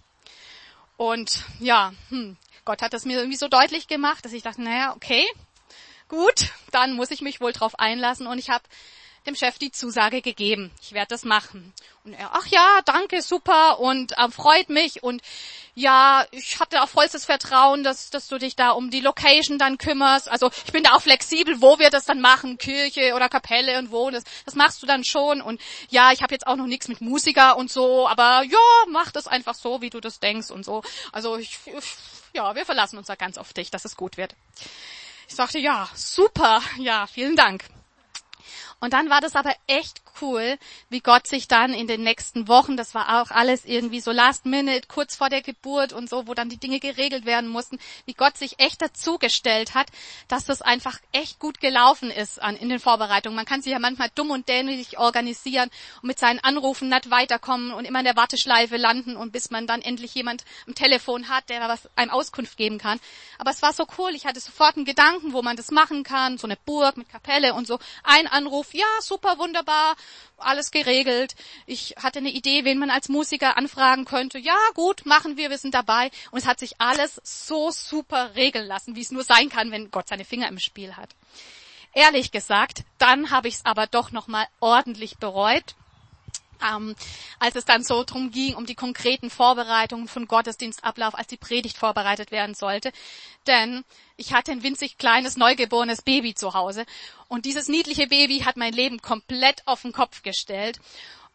Und 0.97 1.45
ja, 1.59 1.93
hm, 2.11 2.37
Gott 2.65 2.83
hat 2.83 2.93
das 2.93 3.05
mir 3.05 3.19
irgendwie 3.19 3.37
so 3.37 3.49
deutlich 3.49 3.89
gemacht, 3.89 4.25
dass 4.25 4.33
ich 4.33 4.43
dachte, 4.43 4.63
naja, 4.63 4.95
okay, 4.95 5.25
gut, 6.09 6.51
dann 6.71 6.95
muss 6.95 7.11
ich 7.11 7.21
mich 7.21 7.41
wohl 7.41 7.53
drauf 7.53 7.79
einlassen. 7.79 8.27
Und 8.27 8.39
ich 8.39 8.51
habe 8.51 8.65
dem 9.27 9.35
Chef 9.35 9.59
die 9.59 9.73
Zusage 9.73 10.21
gegeben, 10.21 10.71
ich 10.83 10.93
werde 10.93 11.09
das 11.09 11.25
machen. 11.25 11.73
Und 12.05 12.13
er, 12.13 12.31
ach 12.35 12.47
ja, 12.47 12.81
danke, 12.85 13.23
super 13.23 13.81
und 13.81 14.13
äh, 14.19 14.29
freut 14.29 14.69
mich 14.69 15.03
und 15.03 15.23
ja, 15.75 16.27
ich 16.31 16.61
habe 16.61 16.71
da 16.71 16.85
auch 16.85 16.89
vollstes 16.89 17.25
Vertrauen, 17.25 17.83
dass, 17.83 18.11
dass 18.11 18.29
du 18.29 18.39
dich 18.39 18.55
da 18.55 18.71
um 18.71 18.91
die 18.91 19.01
Location 19.01 19.59
dann 19.59 19.79
kümmerst. 19.79 20.31
Also 20.31 20.51
ich 20.67 20.73
bin 20.73 20.85
da 20.85 20.93
auch 20.93 21.03
flexibel, 21.03 21.61
wo 21.61 21.79
wir 21.79 21.91
das 21.91 22.05
dann 22.05 22.21
machen, 22.21 22.59
Kirche 22.59 23.15
oder 23.15 23.29
Kapelle 23.29 23.79
und 23.79 23.91
wo. 23.91 24.11
Das, 24.11 24.25
das 24.45 24.55
machst 24.55 24.83
du 24.83 24.87
dann 24.87 25.05
schon. 25.05 25.41
Und 25.41 25.61
ja, 25.89 26.13
ich 26.13 26.23
habe 26.23 26.35
jetzt 26.35 26.47
auch 26.47 26.57
noch 26.57 26.67
nichts 26.67 26.89
mit 26.89 27.01
Musiker 27.01 27.57
und 27.57 27.73
so, 27.73 28.07
aber 28.07 28.43
ja, 28.45 28.59
mach 28.89 29.11
das 29.11 29.27
einfach 29.27 29.55
so, 29.55 29.81
wie 29.81 29.91
du 29.91 30.01
das 30.01 30.21
denkst 30.21 30.51
und 30.51 30.65
so. 30.65 30.83
Also 31.11 31.39
ich, 31.39 31.59
ich 31.67 31.97
ja, 32.35 32.55
wir 32.55 32.67
verlassen 32.67 32.99
uns 32.99 33.07
da 33.07 33.15
ganz 33.15 33.39
auf 33.39 33.53
dich, 33.53 33.71
dass 33.71 33.85
es 33.85 33.97
gut 33.97 34.17
wird. 34.17 34.35
Ich 35.29 35.35
sagte, 35.35 35.59
ja, 35.59 35.89
super, 35.95 36.61
ja, 36.79 37.07
vielen 37.07 37.37
Dank. 37.37 37.65
Und 38.81 38.93
dann 38.93 39.09
war 39.09 39.21
das 39.21 39.37
aber 39.37 39.55
echt 39.67 40.04
cool, 40.21 40.59
wie 40.89 41.01
Gott 41.01 41.27
sich 41.27 41.49
dann 41.49 41.73
in 41.73 41.87
den 41.87 42.03
nächsten 42.03 42.49
Wochen, 42.49 42.77
das 42.77 42.95
war 42.95 43.23
auch 43.23 43.31
alles 43.31 43.65
irgendwie 43.65 44.01
so 44.01 44.13
last 44.13 44.47
minute, 44.47 44.87
kurz 44.89 45.17
vor 45.17 45.29
der 45.29 45.43
Geburt 45.43 45.93
und 45.93 46.09
so, 46.09 46.27
wo 46.27 46.35
dann 46.35 46.49
die 46.49 46.57
Dinge 46.57 46.81
geregelt 46.81 47.25
werden 47.25 47.49
mussten, 47.49 47.79
wie 48.07 48.15
Gott 48.15 48.37
sich 48.37 48.59
echt 48.59 48.83
dazugestellt 48.83 49.75
hat, 49.75 49.89
dass 50.29 50.45
das 50.45 50.63
einfach 50.63 50.99
echt 51.13 51.39
gut 51.39 51.61
gelaufen 51.61 52.11
ist 52.11 52.41
an, 52.41 52.57
in 52.57 52.69
den 52.69 52.81
Vorbereitungen. 52.81 53.37
Man 53.37 53.47
kann 53.47 53.63
sich 53.63 53.73
ja 53.73 53.79
manchmal 53.79 54.11
dumm 54.15 54.31
und 54.31 54.49
dämlich 54.49 54.99
organisieren 54.99 55.71
und 56.03 56.09
mit 56.09 56.19
seinen 56.19 56.41
Anrufen 56.41 56.89
nicht 56.89 57.11
weiterkommen 57.11 57.73
und 57.73 57.85
immer 57.85 58.01
in 58.01 58.05
der 58.05 58.17
Warteschleife 58.17 58.77
landen 58.77 59.17
und 59.17 59.33
bis 59.33 59.51
man 59.51 59.67
dann 59.67 59.83
endlich 59.83 60.15
jemand 60.15 60.45
am 60.67 60.75
Telefon 60.75 61.29
hat, 61.29 61.49
der 61.49 61.69
was 61.69 61.89
einem 61.97 62.11
Auskunft 62.11 62.57
geben 62.57 62.79
kann. 62.79 63.01
Aber 63.39 63.51
es 63.51 63.63
war 63.63 63.73
so 63.73 63.87
cool, 63.99 64.15
ich 64.15 64.27
hatte 64.27 64.41
sofort 64.41 64.77
einen 64.77 64.85
Gedanken, 64.85 65.33
wo 65.33 65.43
man 65.43 65.57
das 65.57 65.71
machen 65.71 66.03
kann, 66.03 66.39
so 66.39 66.47
eine 66.47 66.57
Burg 66.57 66.97
mit 66.97 67.09
Kapelle 67.09 67.55
und 67.55 67.67
so. 67.67 67.79
Ein 68.03 68.27
Anruf, 68.27 68.75
ja, 68.75 68.87
super, 69.01 69.39
wunderbar, 69.39 69.97
alles 70.37 70.71
geregelt. 70.71 71.35
Ich 71.67 71.95
hatte 71.97 72.19
eine 72.19 72.31
Idee, 72.31 72.65
wen 72.65 72.79
man 72.79 72.91
als 72.91 73.09
Musiker 73.09 73.57
anfragen 73.57 74.05
könnte. 74.05 74.39
Ja, 74.39 74.57
gut, 74.75 75.07
machen 75.07 75.37
wir, 75.37 75.51
wir 75.51 75.59
sind 75.59 75.75
dabei. 75.75 76.11
Und 76.31 76.39
es 76.39 76.47
hat 76.47 76.59
sich 76.59 76.81
alles 76.81 77.21
so 77.25 77.71
super 77.71 78.35
regeln 78.35 78.67
lassen, 78.67 78.97
wie 78.97 79.01
es 79.01 79.11
nur 79.11 79.25
sein 79.25 79.49
kann, 79.49 79.71
wenn 79.71 79.91
Gott 79.91 80.09
seine 80.09 80.25
Finger 80.25 80.49
im 80.49 80.59
Spiel 80.59 80.97
hat. 80.97 81.11
Ehrlich 81.93 82.33
gesagt, 82.33 82.83
dann 82.99 83.31
habe 83.31 83.49
ich 83.49 83.55
es 83.55 83.65
aber 83.65 83.87
doch 83.87 84.11
nochmal 84.11 84.47
ordentlich 84.61 85.19
bereut 85.19 85.75
ähm, 86.63 86.95
als 87.39 87.57
es 87.57 87.65
dann 87.65 87.83
so 87.83 88.05
drum 88.05 88.31
ging, 88.31 88.55
um 88.55 88.67
die 88.67 88.75
konkreten 88.75 89.31
Vorbereitungen 89.31 90.09
von 90.09 90.27
Gottesdienstablauf, 90.27 91.15
als 91.15 91.29
die 91.29 91.37
Predigt 91.37 91.79
vorbereitet 91.79 92.31
werden 92.31 92.55
sollte. 92.55 92.93
Denn 93.47 93.85
ich 94.17 94.33
hatte 94.33 94.53
ein 94.53 94.63
winzig 94.63 94.99
kleines, 94.99 95.37
neugeborenes 95.37 96.03
Baby 96.03 96.35
zu 96.35 96.55
Hause. 96.55 96.87
Und 97.29 97.45
dieses 97.47 97.69
niedliche 97.69 98.07
Baby 98.07 98.41
hat 98.41 98.57
mein 98.57 98.73
Leben 98.73 99.01
komplett 99.01 99.63
auf 99.67 99.83
den 99.83 99.93
Kopf 99.93 100.23
gestellt. 100.23 100.79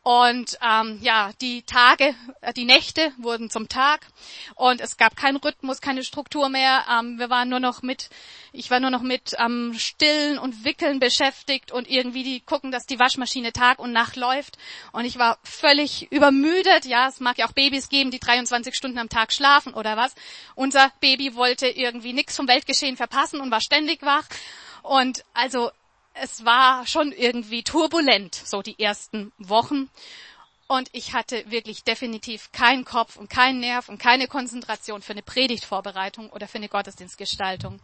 Und 0.10 0.58
ähm, 0.68 0.98
ja, 1.04 1.30
die 1.40 1.62
Tage, 1.62 2.16
äh, 2.42 2.52
die 2.52 2.66
Nächte 2.66 3.14
wurden 3.20 3.52
zum 3.52 3.70
Tag 3.70 4.08
und 4.56 4.82
es 4.82 4.98
gab 4.98 5.16
keinen 5.16 5.36
Rhythmus, 5.38 5.82
keine 5.82 6.04
Struktur 6.04 6.50
mehr. 6.50 6.84
Ähm, 6.92 7.20
wir 7.20 7.30
waren 7.30 7.48
nur 7.48 7.60
noch 7.60 7.84
mit, 7.84 8.10
ich 8.52 8.72
war 8.72 8.80
nur 8.80 8.90
noch 8.90 9.04
mit 9.04 9.36
ähm, 9.38 9.76
Stillen 9.78 10.40
und 10.40 10.66
Wickeln 10.66 11.00
beschäftigt 11.00 11.72
und 11.72 11.88
irgendwie 11.88 12.24
die 12.24 12.40
gucken, 12.40 12.72
dass 12.72 12.88
die 12.88 12.98
Waschmaschine 12.98 13.54
Tag 13.54 13.78
und 13.78 13.92
Nacht 13.92 14.16
läuft. 14.16 14.58
Und 14.94 15.06
ich 15.06 15.20
war 15.20 15.38
völlig 15.44 16.12
übermüdet. 16.12 16.86
Ja, 16.86 17.08
es 17.08 17.20
mag 17.20 17.38
ja 17.38 17.48
auch 17.48 17.54
Babys 17.54 17.88
geben, 17.88 18.10
die 18.10 18.20
23 18.20 18.74
Stunden 18.74 18.98
am 18.98 19.10
Tag 19.10 19.32
schlafen 19.32 19.76
oder 19.76 19.96
was. 19.96 20.16
Unser 20.56 20.92
Baby 21.02 21.36
wollte 21.36 21.68
irgendwie 21.68 22.14
nichts 22.14 22.36
vom 22.36 22.48
Weltgeschehen 22.48 22.98
verpassen 22.98 23.42
und 23.42 23.52
war 23.52 23.62
ständig 23.62 24.02
wach. 24.02 24.26
Und 24.82 25.24
also 25.36 25.70
es 26.22 26.46
war 26.46 26.86
schon 26.86 27.12
irgendwie 27.12 27.64
turbulent, 27.64 28.36
so 28.36 28.62
die 28.62 28.80
ersten 28.80 29.32
Wochen. 29.38 29.90
Und 30.68 30.90
ich 30.92 31.14
hatte 31.14 31.50
wirklich 31.50 31.84
definitiv 31.84 32.52
keinen 32.52 32.86
Kopf 32.86 33.16
und 33.18 33.30
keinen 33.30 33.60
Nerv 33.60 33.90
und 33.90 33.98
keine 33.98 34.28
Konzentration 34.28 35.02
für 35.02 35.14
eine 35.14 35.24
Predigtvorbereitung 35.24 36.30
oder 36.30 36.48
für 36.48 36.60
eine 36.60 36.70
Gottesdienstgestaltung. 36.70 37.80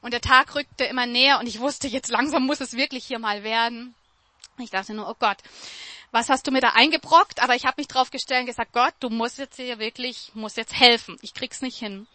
Und 0.00 0.12
der 0.12 0.20
Tag 0.20 0.54
rückte 0.54 0.84
immer 0.84 1.06
näher 1.06 1.40
und 1.40 1.48
ich 1.48 1.58
wusste, 1.58 1.88
jetzt 1.88 2.10
langsam 2.10 2.46
muss 2.46 2.60
es 2.60 2.74
wirklich 2.74 3.04
hier 3.04 3.18
mal 3.18 3.42
werden. 3.42 3.94
Ich 4.58 4.70
dachte 4.70 4.94
nur, 4.94 5.08
oh 5.08 5.16
Gott, 5.18 5.38
was 6.12 6.28
hast 6.28 6.46
du 6.46 6.52
mir 6.52 6.60
da 6.60 6.70
eingebrockt? 6.74 7.42
Aber 7.42 7.56
ich 7.56 7.64
habe 7.66 7.80
mich 7.80 7.88
drauf 7.88 8.12
gestellt 8.12 8.42
und 8.42 8.46
gesagt, 8.46 8.72
Gott, 8.72 8.94
du 9.00 9.10
musst 9.10 9.38
jetzt 9.38 9.56
hier 9.56 9.80
wirklich, 9.80 10.30
musst 10.34 10.56
jetzt 10.56 10.78
helfen. 10.78 11.16
Ich 11.22 11.34
krieg's 11.34 11.62
nicht 11.62 11.78
hin. 11.78 12.06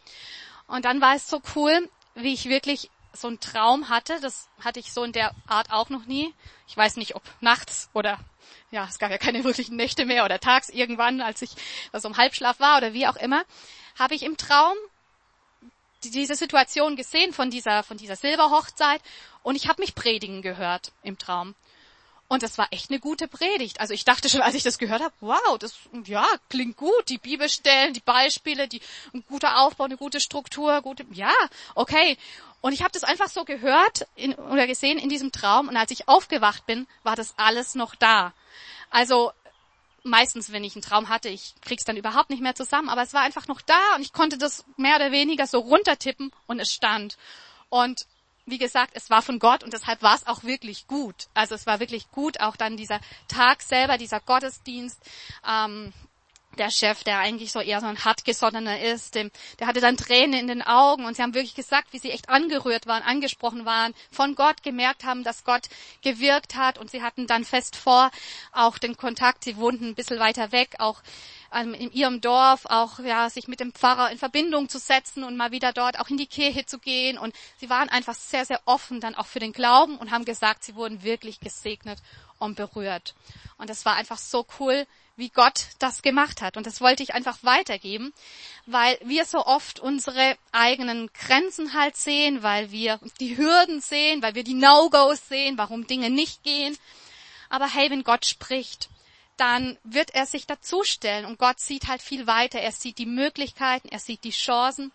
Und 0.67 0.85
dann 0.85 1.01
war 1.01 1.15
es 1.15 1.27
so 1.27 1.41
cool, 1.55 1.89
wie 2.15 2.33
ich 2.33 2.45
wirklich 2.45 2.89
so 3.21 3.27
einen 3.27 3.39
Traum 3.39 3.89
hatte. 3.89 4.19
Das 4.21 4.47
hatte 4.63 4.79
ich 4.79 4.91
so 4.91 5.03
in 5.03 5.11
der 5.11 5.33
Art 5.47 5.71
auch 5.71 5.89
noch 5.89 6.05
nie. 6.05 6.33
Ich 6.67 6.75
weiß 6.75 6.97
nicht, 6.97 7.15
ob 7.15 7.23
nachts 7.41 7.89
oder 7.93 8.19
ja, 8.71 8.85
es 8.89 8.99
gab 8.99 9.11
ja 9.11 9.17
keine 9.17 9.43
wirklichen 9.43 9.75
Nächte 9.75 10.05
mehr 10.05 10.25
oder 10.25 10.39
tags 10.39 10.69
irgendwann, 10.69 11.21
als 11.21 11.41
ich 11.41 11.51
so 11.93 12.07
im 12.07 12.17
Halbschlaf 12.17 12.59
war 12.59 12.77
oder 12.77 12.93
wie 12.93 13.07
auch 13.07 13.15
immer, 13.15 13.43
habe 13.97 14.15
ich 14.15 14.23
im 14.23 14.37
Traum 14.37 14.75
diese 16.03 16.35
Situation 16.35 16.95
gesehen 16.95 17.33
von 17.33 17.49
dieser 17.49 17.83
von 17.83 17.97
dieser 17.97 18.15
Silberhochzeit 18.15 19.01
und 19.43 19.55
ich 19.55 19.67
habe 19.67 19.81
mich 19.81 19.95
predigen 19.95 20.41
gehört 20.41 20.93
im 21.03 21.17
Traum. 21.17 21.55
Und 22.31 22.43
das 22.43 22.59
war 22.59 22.67
echt 22.69 22.91
eine 22.91 22.99
gute 22.99 23.27
Predigt. 23.27 23.79
Also 23.79 23.95
ich 23.95 24.05
dachte 24.05 24.29
schon, 24.29 24.41
als 24.41 24.53
ich 24.53 24.61
das 24.61 24.77
gehört 24.77 25.01
habe, 25.01 25.15
wow, 25.19 25.57
das 25.57 25.73
ja 26.05 26.27
klingt 26.47 26.77
gut. 26.77 27.09
Die 27.09 27.17
Bibelstellen, 27.17 27.91
die 27.93 28.01
Beispiele, 28.01 28.67
die 28.67 28.81
ein 29.15 29.23
guter 29.27 29.61
Aufbau, 29.61 29.85
eine 29.85 29.97
gute 29.97 30.21
Struktur, 30.21 30.79
gute, 30.83 31.07
ja, 31.11 31.33
okay. 31.73 32.17
Und 32.61 32.73
ich 32.73 32.81
habe 32.81 32.91
das 32.91 33.03
einfach 33.03 33.29
so 33.29 33.45
gehört 33.45 34.07
in, 34.15 34.33
oder 34.33 34.67
gesehen 34.67 34.97
in 34.97 35.09
diesem 35.09 35.31
Traum. 35.31 35.69
Und 35.69 35.77
als 35.77 35.91
ich 35.91 36.07
aufgewacht 36.07 36.65
bin, 36.65 36.87
war 37.03 37.15
das 37.15 37.33
alles 37.37 37.75
noch 37.75 37.95
da. 37.95 38.33
Also 38.89 39.31
meistens, 40.03 40.51
wenn 40.51 40.63
ich 40.63 40.75
einen 40.75 40.81
Traum 40.81 41.09
hatte, 41.09 41.29
ich 41.29 41.55
krieg's 41.61 41.85
dann 41.85 41.97
überhaupt 41.97 42.29
nicht 42.29 42.41
mehr 42.41 42.55
zusammen, 42.55 42.89
aber 42.89 43.03
es 43.03 43.13
war 43.13 43.21
einfach 43.21 43.47
noch 43.47 43.61
da 43.61 43.95
und 43.95 44.01
ich 44.01 44.13
konnte 44.13 44.37
das 44.37 44.65
mehr 44.77 44.95
oder 44.95 45.11
weniger 45.11 45.47
so 45.47 45.59
runtertippen 45.59 46.31
und 46.47 46.59
es 46.59 46.71
stand. 46.71 47.17
Und 47.69 48.05
wie 48.45 48.57
gesagt, 48.57 48.91
es 48.95 49.09
war 49.09 49.21
von 49.21 49.39
Gott 49.39 49.63
und 49.63 49.73
deshalb 49.73 50.01
war 50.01 50.15
es 50.15 50.25
auch 50.25 50.43
wirklich 50.43 50.87
gut. 50.87 51.27
Also 51.33 51.55
es 51.55 51.67
war 51.67 51.79
wirklich 51.79 52.09
gut, 52.11 52.39
auch 52.39 52.55
dann 52.55 52.77
dieser 52.77 52.99
Tag 53.27 53.61
selber, 53.61 53.97
dieser 53.97 54.19
Gottesdienst. 54.19 54.99
Ähm, 55.47 55.93
der 56.57 56.71
Chef, 56.71 57.03
der 57.03 57.19
eigentlich 57.19 57.51
so 57.51 57.59
eher 57.59 57.79
so 57.79 57.87
ein 57.87 58.03
hartgesottener 58.03 58.81
ist, 58.81 59.15
dem, 59.15 59.31
der 59.59 59.67
hatte 59.67 59.81
dann 59.81 59.97
Tränen 59.97 60.39
in 60.39 60.47
den 60.47 60.61
Augen 60.61 61.05
und 61.05 61.15
sie 61.15 61.21
haben 61.21 61.33
wirklich 61.33 61.55
gesagt, 61.55 61.93
wie 61.93 61.99
sie 61.99 62.11
echt 62.11 62.29
angerührt 62.29 62.87
waren, 62.87 63.03
angesprochen 63.03 63.65
waren, 63.65 63.93
von 64.11 64.35
Gott 64.35 64.63
gemerkt 64.63 65.03
haben, 65.03 65.23
dass 65.23 65.43
Gott 65.43 65.69
gewirkt 66.01 66.55
hat 66.55 66.77
und 66.77 66.89
sie 66.89 67.01
hatten 67.01 67.27
dann 67.27 67.45
fest 67.45 67.75
vor, 67.75 68.11
auch 68.51 68.77
den 68.77 68.97
Kontakt, 68.97 69.43
sie 69.43 69.57
wohnten 69.57 69.89
ein 69.89 69.95
bisschen 69.95 70.19
weiter 70.19 70.51
weg, 70.51 70.75
auch 70.79 71.01
ähm, 71.53 71.73
in 71.73 71.91
ihrem 71.91 72.21
Dorf, 72.21 72.65
auch 72.65 72.99
ja, 72.99 73.29
sich 73.29 73.47
mit 73.47 73.59
dem 73.59 73.71
Pfarrer 73.71 74.11
in 74.11 74.17
Verbindung 74.17 74.69
zu 74.69 74.79
setzen 74.79 75.23
und 75.23 75.37
mal 75.37 75.51
wieder 75.51 75.71
dort 75.71 75.99
auch 75.99 76.09
in 76.09 76.17
die 76.17 76.27
Kirche 76.27 76.65
zu 76.65 76.79
gehen 76.79 77.17
und 77.17 77.33
sie 77.57 77.69
waren 77.69 77.89
einfach 77.89 78.15
sehr, 78.15 78.45
sehr 78.45 78.61
offen 78.65 78.99
dann 78.99 79.15
auch 79.15 79.27
für 79.27 79.39
den 79.39 79.53
Glauben 79.53 79.97
und 79.97 80.11
haben 80.11 80.25
gesagt, 80.25 80.63
sie 80.63 80.75
wurden 80.75 81.03
wirklich 81.03 81.39
gesegnet 81.39 81.99
und 82.39 82.55
berührt. 82.55 83.15
Und 83.57 83.69
es 83.69 83.85
war 83.85 83.95
einfach 83.95 84.17
so 84.17 84.45
cool, 84.59 84.87
wie 85.19 85.29
Gott 85.29 85.67
das 85.77 86.01
gemacht 86.01 86.41
hat. 86.41 86.57
Und 86.57 86.65
das 86.65 86.81
wollte 86.81 87.03
ich 87.03 87.13
einfach 87.13 87.37
weitergeben, 87.43 88.13
weil 88.65 88.97
wir 89.03 89.25
so 89.25 89.45
oft 89.45 89.79
unsere 89.79 90.37
eigenen 90.51 91.11
Grenzen 91.13 91.73
halt 91.73 91.95
sehen, 91.95 92.41
weil 92.41 92.71
wir 92.71 92.99
die 93.19 93.37
Hürden 93.37 93.81
sehen, 93.81 94.23
weil 94.23 94.35
wir 94.35 94.43
die 94.43 94.55
No-Gos 94.55 95.27
sehen, 95.27 95.57
warum 95.57 95.85
Dinge 95.85 96.09
nicht 96.09 96.43
gehen. 96.43 96.77
Aber 97.49 97.71
hey, 97.71 97.91
wenn 97.91 98.03
Gott 98.03 98.25
spricht, 98.25 98.89
dann 99.37 99.77
wird 99.83 100.13
er 100.15 100.25
sich 100.25 100.47
dazustellen 100.47 101.25
und 101.25 101.39
Gott 101.39 101.59
sieht 101.59 101.87
halt 101.87 102.01
viel 102.01 102.27
weiter. 102.27 102.59
Er 102.59 102.71
sieht 102.71 102.97
die 102.97 103.05
Möglichkeiten, 103.05 103.87
er 103.89 103.99
sieht 103.99 104.23
die 104.23 104.31
Chancen 104.31 104.91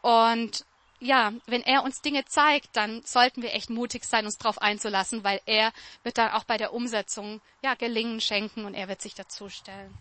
und 0.00 0.64
ja, 1.02 1.32
wenn 1.46 1.62
er 1.62 1.82
uns 1.82 2.00
Dinge 2.00 2.24
zeigt, 2.26 2.76
dann 2.76 3.02
sollten 3.04 3.42
wir 3.42 3.54
echt 3.54 3.70
mutig 3.70 4.04
sein, 4.04 4.24
uns 4.24 4.38
darauf 4.38 4.62
einzulassen, 4.62 5.24
weil 5.24 5.40
er 5.46 5.72
wird 6.04 6.16
dann 6.16 6.30
auch 6.30 6.44
bei 6.44 6.56
der 6.56 6.72
Umsetzung 6.72 7.40
ja 7.62 7.74
Gelingen 7.74 8.20
schenken 8.20 8.64
und 8.64 8.74
er 8.74 8.86
wird 8.86 9.02
sich 9.02 9.14
dazustellen. 9.14 9.92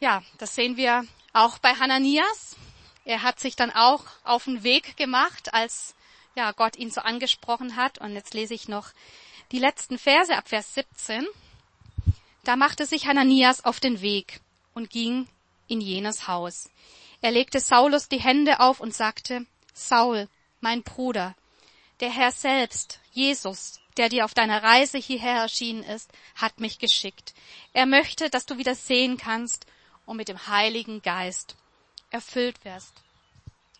Ja, 0.00 0.22
das 0.38 0.54
sehen 0.54 0.76
wir 0.76 1.04
auch 1.34 1.58
bei 1.58 1.74
Hananias. 1.74 2.56
Er 3.04 3.22
hat 3.22 3.38
sich 3.38 3.54
dann 3.54 3.70
auch 3.70 4.04
auf 4.24 4.44
den 4.44 4.62
Weg 4.62 4.96
gemacht, 4.96 5.52
als 5.52 5.94
ja, 6.36 6.52
Gott 6.52 6.76
ihn 6.76 6.90
so 6.90 7.02
angesprochen 7.02 7.76
hat. 7.76 7.98
Und 7.98 8.14
jetzt 8.14 8.32
lese 8.32 8.54
ich 8.54 8.68
noch 8.68 8.92
die 9.52 9.58
letzten 9.58 9.98
Verse 9.98 10.34
ab 10.34 10.48
Vers 10.48 10.74
17. 10.74 11.26
Da 12.44 12.56
machte 12.56 12.86
sich 12.86 13.06
Hananias 13.06 13.64
auf 13.64 13.78
den 13.78 14.00
Weg 14.00 14.40
und 14.72 14.88
ging 14.88 15.28
in 15.66 15.80
jenes 15.82 16.28
Haus. 16.28 16.70
Er 17.20 17.30
legte 17.30 17.60
Saulus 17.60 18.08
die 18.08 18.20
Hände 18.20 18.60
auf 18.60 18.80
und 18.80 18.94
sagte, 18.94 19.46
Saul, 19.72 20.28
mein 20.60 20.82
Bruder, 20.82 21.34
der 22.00 22.10
Herr 22.10 22.30
selbst, 22.30 23.00
Jesus, 23.12 23.80
der 23.96 24.08
dir 24.08 24.24
auf 24.24 24.34
deiner 24.34 24.62
Reise 24.62 24.98
hierher 24.98 25.42
erschienen 25.42 25.82
ist, 25.82 26.12
hat 26.36 26.60
mich 26.60 26.78
geschickt. 26.78 27.34
Er 27.72 27.86
möchte, 27.86 28.30
dass 28.30 28.46
du 28.46 28.56
wieder 28.58 28.76
sehen 28.76 29.16
kannst 29.16 29.66
und 30.06 30.16
mit 30.16 30.28
dem 30.28 30.46
Heiligen 30.46 31.02
Geist 31.02 31.56
erfüllt 32.10 32.64
wirst. 32.64 32.94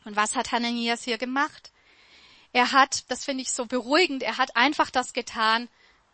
Und 0.04 0.16
was 0.16 0.34
hat 0.34 0.52
Hananias 0.52 1.04
hier 1.04 1.18
gemacht? 1.18 1.70
Er 2.52 2.72
hat, 2.72 3.10
das 3.10 3.24
finde 3.24 3.42
ich 3.42 3.52
so 3.52 3.66
beruhigend, 3.66 4.22
er 4.22 4.38
hat 4.38 4.56
einfach 4.56 4.90
das 4.90 5.12
getan, 5.12 5.68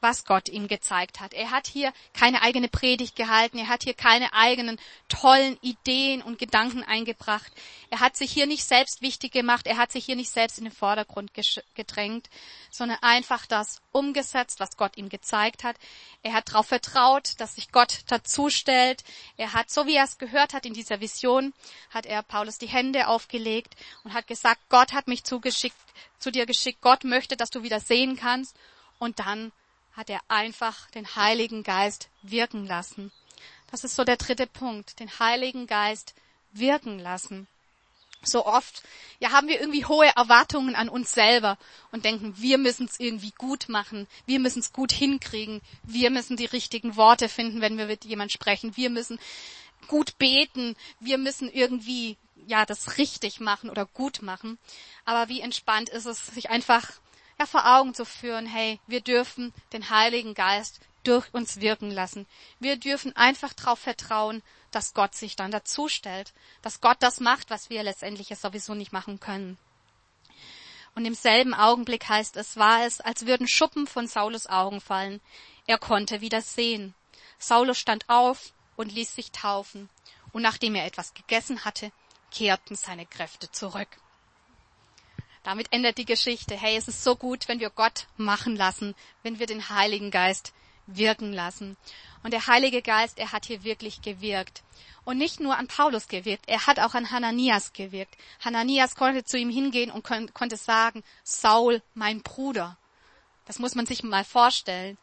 was 0.04 0.26
Gott 0.26 0.50
ihm 0.50 0.68
gezeigt 0.68 1.18
hat. 1.18 1.32
Er 1.32 1.50
hat 1.50 1.66
hier 1.66 1.92
keine 2.12 2.42
eigene 2.42 2.68
Predigt 2.68 3.16
gehalten, 3.16 3.56
er 3.56 3.68
hat 3.68 3.84
hier 3.84 3.94
keine 3.94 4.34
eigenen 4.34 4.78
tollen 5.08 5.56
Ideen 5.62 6.20
und 6.20 6.38
Gedanken 6.38 6.84
eingebracht. 6.84 7.50
Er 7.88 8.00
hat 8.00 8.14
sich 8.14 8.30
hier 8.30 8.46
nicht 8.46 8.64
selbst 8.64 9.00
wichtig 9.00 9.32
gemacht, 9.32 9.66
er 9.66 9.78
hat 9.78 9.90
sich 9.90 10.04
hier 10.04 10.14
nicht 10.14 10.30
selbst 10.30 10.58
in 10.58 10.64
den 10.64 10.74
Vordergrund 10.74 11.32
gedrängt, 11.74 12.28
sondern 12.70 12.98
einfach 13.00 13.46
das 13.46 13.80
umgesetzt, 13.92 14.60
was 14.60 14.76
Gott 14.76 14.98
ihm 14.98 15.08
gezeigt 15.08 15.64
hat. 15.64 15.76
Er 16.22 16.34
hat 16.34 16.50
darauf 16.50 16.66
vertraut, 16.66 17.32
dass 17.38 17.54
sich 17.54 17.72
Gott 17.72 18.00
dazu 18.08 18.50
stellt. 18.50 19.04
Er 19.38 19.54
hat, 19.54 19.70
so 19.70 19.86
wie 19.86 19.96
er 19.96 20.04
es 20.04 20.18
gehört 20.18 20.52
hat 20.52 20.66
in 20.66 20.74
dieser 20.74 21.00
Vision, 21.00 21.54
hat 21.88 22.04
er 22.04 22.22
Paulus 22.22 22.58
die 22.58 22.66
Hände 22.66 23.08
aufgelegt 23.08 23.74
und 24.04 24.12
hat 24.12 24.26
gesagt, 24.26 24.60
Gott 24.68 24.92
hat 24.92 25.08
mich 25.08 25.24
zugeschickt, 25.24 25.76
zu 26.18 26.30
dir 26.30 26.44
geschickt, 26.44 26.82
Gott 26.82 27.04
möchte, 27.04 27.38
dass 27.38 27.48
du 27.48 27.62
wieder 27.62 27.80
sehen 27.80 28.16
kannst. 28.16 28.54
Und 28.98 29.18
dann 29.18 29.50
hat 29.96 30.11
er 30.11 30.20
einfach 30.28 30.90
den 30.90 31.16
Heiligen 31.16 31.62
Geist 31.62 32.09
wirken 32.22 32.66
lassen. 32.66 33.12
Das 33.70 33.85
ist 33.85 33.96
so 33.96 34.04
der 34.04 34.16
dritte 34.16 34.46
Punkt, 34.46 35.00
den 35.00 35.18
Heiligen 35.18 35.66
Geist 35.66 36.14
wirken 36.52 36.98
lassen. 36.98 37.46
So 38.22 38.46
oft, 38.46 38.83
ja, 39.20 39.33
haben 39.33 39.48
wir 39.48 39.61
irgendwie 39.61 39.85
hohe 39.85 40.11
Erwartungen 40.16 40.74
an 40.74 40.88
uns 40.88 41.12
selber 41.12 41.59
und 41.92 42.04
denken, 42.04 42.35
wir 42.38 42.57
müssen 42.57 42.87
es 42.87 42.98
irgendwie 42.98 43.33
gut 43.37 43.68
machen, 43.68 44.07
wir 44.24 44.40
müssen 44.40 44.61
es 44.61 44.72
gut 44.72 44.92
hinkriegen, 44.92 45.61
wir 45.83 46.11
müssen 46.11 46.37
die 46.37 46.46
richtigen 46.46 46.96
Worte 46.96 47.28
finden, 47.28 47.61
wenn 47.61 47.76
wir 47.76 47.87
mit 47.87 48.04
jemand 48.04 48.33
sprechen, 48.33 48.76
wir 48.76 48.88
müssen 48.88 49.18
gut 49.88 50.16
beten, 50.18 50.74
wir 51.00 51.18
müssen 51.18 51.50
irgendwie, 51.50 52.16
ja, 52.46 52.64
das 52.64 52.96
richtig 52.96 53.40
machen 53.40 53.68
oder 53.68 53.85
gut 53.85 54.22
machen. 54.22 54.59
Aber 55.04 55.28
wie 55.28 55.40
entspannt 55.40 55.90
ist 55.90 56.07
es, 56.07 56.26
sich 56.26 56.48
einfach 56.48 56.92
ja, 57.38 57.46
vor 57.46 57.76
Augen 57.76 57.94
zu 57.94 58.04
führen, 58.04 58.46
hey, 58.46 58.80
wir 58.86 59.00
dürfen 59.00 59.52
den 59.72 59.90
Heiligen 59.90 60.34
Geist 60.34 60.80
durch 61.04 61.32
uns 61.32 61.60
wirken 61.60 61.90
lassen. 61.90 62.26
Wir 62.58 62.76
dürfen 62.76 63.14
einfach 63.16 63.52
darauf 63.52 63.78
vertrauen, 63.78 64.42
dass 64.70 64.94
Gott 64.94 65.14
sich 65.14 65.36
dann 65.36 65.50
dazu 65.50 65.88
stellt, 65.88 66.32
dass 66.62 66.80
Gott 66.80 66.96
das 67.00 67.20
macht, 67.20 67.50
was 67.50 67.70
wir 67.70 67.82
letztendlich 67.82 68.30
es 68.30 68.40
sowieso 68.40 68.74
nicht 68.74 68.92
machen 68.92 69.20
können. 69.20 69.58
Und 70.94 71.04
im 71.04 71.14
selben 71.14 71.54
Augenblick 71.54 72.08
heißt 72.08 72.36
es, 72.36 72.56
war 72.56 72.84
es, 72.84 73.00
als 73.00 73.26
würden 73.26 73.48
Schuppen 73.48 73.86
von 73.86 74.06
Saulus 74.06 74.46
Augen 74.46 74.80
fallen. 74.80 75.20
Er 75.66 75.78
konnte 75.78 76.20
wieder 76.20 76.40
sehen. 76.40 76.94
Saulus 77.38 77.78
stand 77.78 78.08
auf 78.08 78.52
und 78.76 78.92
ließ 78.92 79.14
sich 79.14 79.32
taufen. 79.32 79.90
Und 80.32 80.42
nachdem 80.42 80.74
er 80.74 80.86
etwas 80.86 81.14
gegessen 81.14 81.64
hatte, 81.64 81.92
kehrten 82.30 82.76
seine 82.76 83.06
Kräfte 83.06 83.50
zurück. 83.50 83.88
Damit 85.44 85.68
endet 85.72 85.98
die 85.98 86.07
Geschichte. 86.07 86.57
Hey, 86.57 86.76
es 86.76 86.88
ist 86.88 87.04
so 87.04 87.14
gut, 87.14 87.48
wenn 87.48 87.61
wir 87.61 87.70
Gott 87.70 88.07
machen 88.16 88.57
lassen, 88.57 88.94
wenn 89.22 89.38
wir 89.38 89.46
den 89.46 89.68
Heiligen 89.68 90.11
Geist 90.11 90.52
wirken 90.87 91.33
lassen. 91.33 91.76
Und 92.22 92.33
der 92.33 92.46
Heilige 92.46 92.83
Geist, 92.83 93.18
er 93.18 93.33
hat 93.33 93.44
hier 93.44 93.62
wirklich 93.62 94.02
gewirkt. 94.02 94.62
Und 95.04 95.18
nicht 95.18 95.40
nur 95.40 95.57
an 95.57 95.68
Paulus 95.68 96.09
gewirkt, 96.09 96.48
er 96.48 96.66
hat 96.66 96.80
auch 96.80 96.94
an 96.94 97.11
Hananias 97.11 97.74
gewirkt. 97.74 98.16
Hananias 98.42 98.96
konnte 98.96 99.24
zu 99.24 99.37
ihm 99.37 99.50
hingehen 99.50 99.90
und 99.90 100.02
kon 100.02 100.33
konnte 100.33 100.57
sagen, 100.57 101.04
Saul, 101.22 101.83
mein 101.92 102.22
Bruder. 102.22 102.78
Das 103.44 103.59
muss 103.59 103.74
man 103.74 103.85
sich 103.85 104.02
mal 104.02 104.24
vorstellen. 104.24 104.96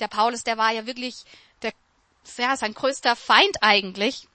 Der 0.00 0.08
Paulus, 0.08 0.42
der 0.42 0.58
war 0.58 0.72
ja 0.72 0.86
wirklich 0.86 1.24
der, 1.62 1.72
ja, 2.36 2.56
sein 2.56 2.74
größter 2.74 3.14
Feind 3.14 3.62
eigentlich. 3.62 4.26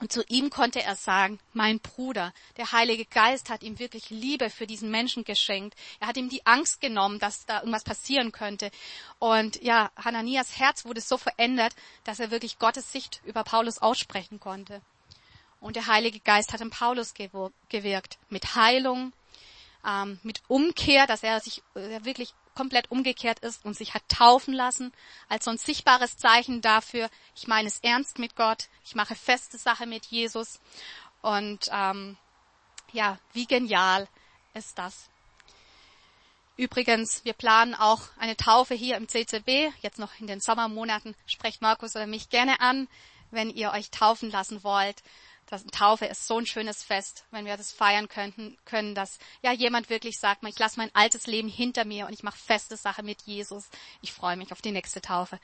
Und 0.00 0.12
zu 0.12 0.22
ihm 0.28 0.50
konnte 0.50 0.82
er 0.82 0.96
sagen, 0.96 1.38
mein 1.52 1.78
Bruder, 1.78 2.34
der 2.56 2.72
Heilige 2.72 3.06
Geist 3.06 3.48
hat 3.48 3.62
ihm 3.62 3.78
wirklich 3.78 4.10
Liebe 4.10 4.50
für 4.50 4.66
diesen 4.66 4.90
Menschen 4.90 5.24
geschenkt. 5.24 5.76
Er 6.00 6.08
hat 6.08 6.16
ihm 6.16 6.28
die 6.28 6.44
Angst 6.44 6.80
genommen, 6.80 7.20
dass 7.20 7.46
da 7.46 7.60
irgendwas 7.60 7.84
passieren 7.84 8.32
könnte. 8.32 8.70
Und 9.18 9.62
ja, 9.62 9.90
Hananias 9.96 10.58
Herz 10.58 10.84
wurde 10.84 11.00
so 11.00 11.16
verändert, 11.16 11.74
dass 12.02 12.20
er 12.20 12.30
wirklich 12.30 12.58
Gottes 12.58 12.90
Sicht 12.90 13.22
über 13.24 13.44
Paulus 13.44 13.78
aussprechen 13.78 14.40
konnte. 14.40 14.82
Und 15.60 15.76
der 15.76 15.86
Heilige 15.86 16.20
Geist 16.20 16.52
hat 16.52 16.60
in 16.60 16.70
Paulus 16.70 17.14
gewirkt. 17.14 18.18
Mit 18.28 18.56
Heilung, 18.56 19.12
ähm, 19.86 20.18
mit 20.22 20.42
Umkehr, 20.48 21.06
dass 21.06 21.22
er 21.22 21.40
sich 21.40 21.62
äh, 21.74 22.04
wirklich 22.04 22.34
komplett 22.54 22.90
umgekehrt 22.90 23.40
ist 23.40 23.64
und 23.64 23.76
sich 23.76 23.94
hat 23.94 24.08
taufen 24.08 24.54
lassen, 24.54 24.92
als 25.28 25.44
so 25.44 25.50
ein 25.50 25.58
sichtbares 25.58 26.16
Zeichen 26.16 26.60
dafür, 26.60 27.10
ich 27.34 27.46
meine 27.46 27.68
es 27.68 27.78
ernst 27.80 28.18
mit 28.18 28.36
Gott, 28.36 28.68
ich 28.84 28.94
mache 28.94 29.14
feste 29.14 29.58
Sache 29.58 29.86
mit 29.86 30.06
Jesus. 30.06 30.60
Und 31.22 31.68
ähm, 31.72 32.16
ja, 32.92 33.18
wie 33.32 33.46
genial 33.46 34.08
ist 34.54 34.78
das. 34.78 35.08
Übrigens, 36.56 37.24
wir 37.24 37.32
planen 37.32 37.74
auch 37.74 38.02
eine 38.16 38.36
Taufe 38.36 38.74
hier 38.74 38.96
im 38.96 39.08
CCB, 39.08 39.72
jetzt 39.82 39.98
noch 39.98 40.20
in 40.20 40.28
den 40.28 40.40
Sommermonaten. 40.40 41.16
Sprecht 41.26 41.62
Markus 41.62 41.96
oder 41.96 42.06
mich 42.06 42.28
gerne 42.28 42.60
an, 42.60 42.86
wenn 43.32 43.50
ihr 43.50 43.72
euch 43.72 43.90
taufen 43.90 44.30
lassen 44.30 44.62
wollt. 44.62 45.02
Das 45.46 45.64
Taufe 45.66 46.06
ist 46.06 46.26
so 46.26 46.38
ein 46.38 46.46
schönes 46.46 46.82
Fest, 46.82 47.26
wenn 47.30 47.44
wir 47.44 47.56
das 47.56 47.70
feiern 47.70 48.08
könnten, 48.08 48.56
können, 48.64 48.94
dass 48.94 49.18
ja 49.42 49.52
jemand 49.52 49.90
wirklich 49.90 50.18
sagt, 50.18 50.42
ich 50.44 50.58
lasse 50.58 50.78
mein 50.78 50.94
altes 50.94 51.26
Leben 51.26 51.48
hinter 51.48 51.84
mir 51.84 52.06
und 52.06 52.12
ich 52.12 52.22
mache 52.22 52.38
feste 52.38 52.76
Sache 52.76 53.02
mit 53.02 53.22
Jesus. 53.22 53.68
Ich 54.00 54.12
freue 54.12 54.36
mich 54.36 54.52
auf 54.52 54.62
die 54.62 54.72
nächste 54.72 55.02
Taufe, 55.02 55.38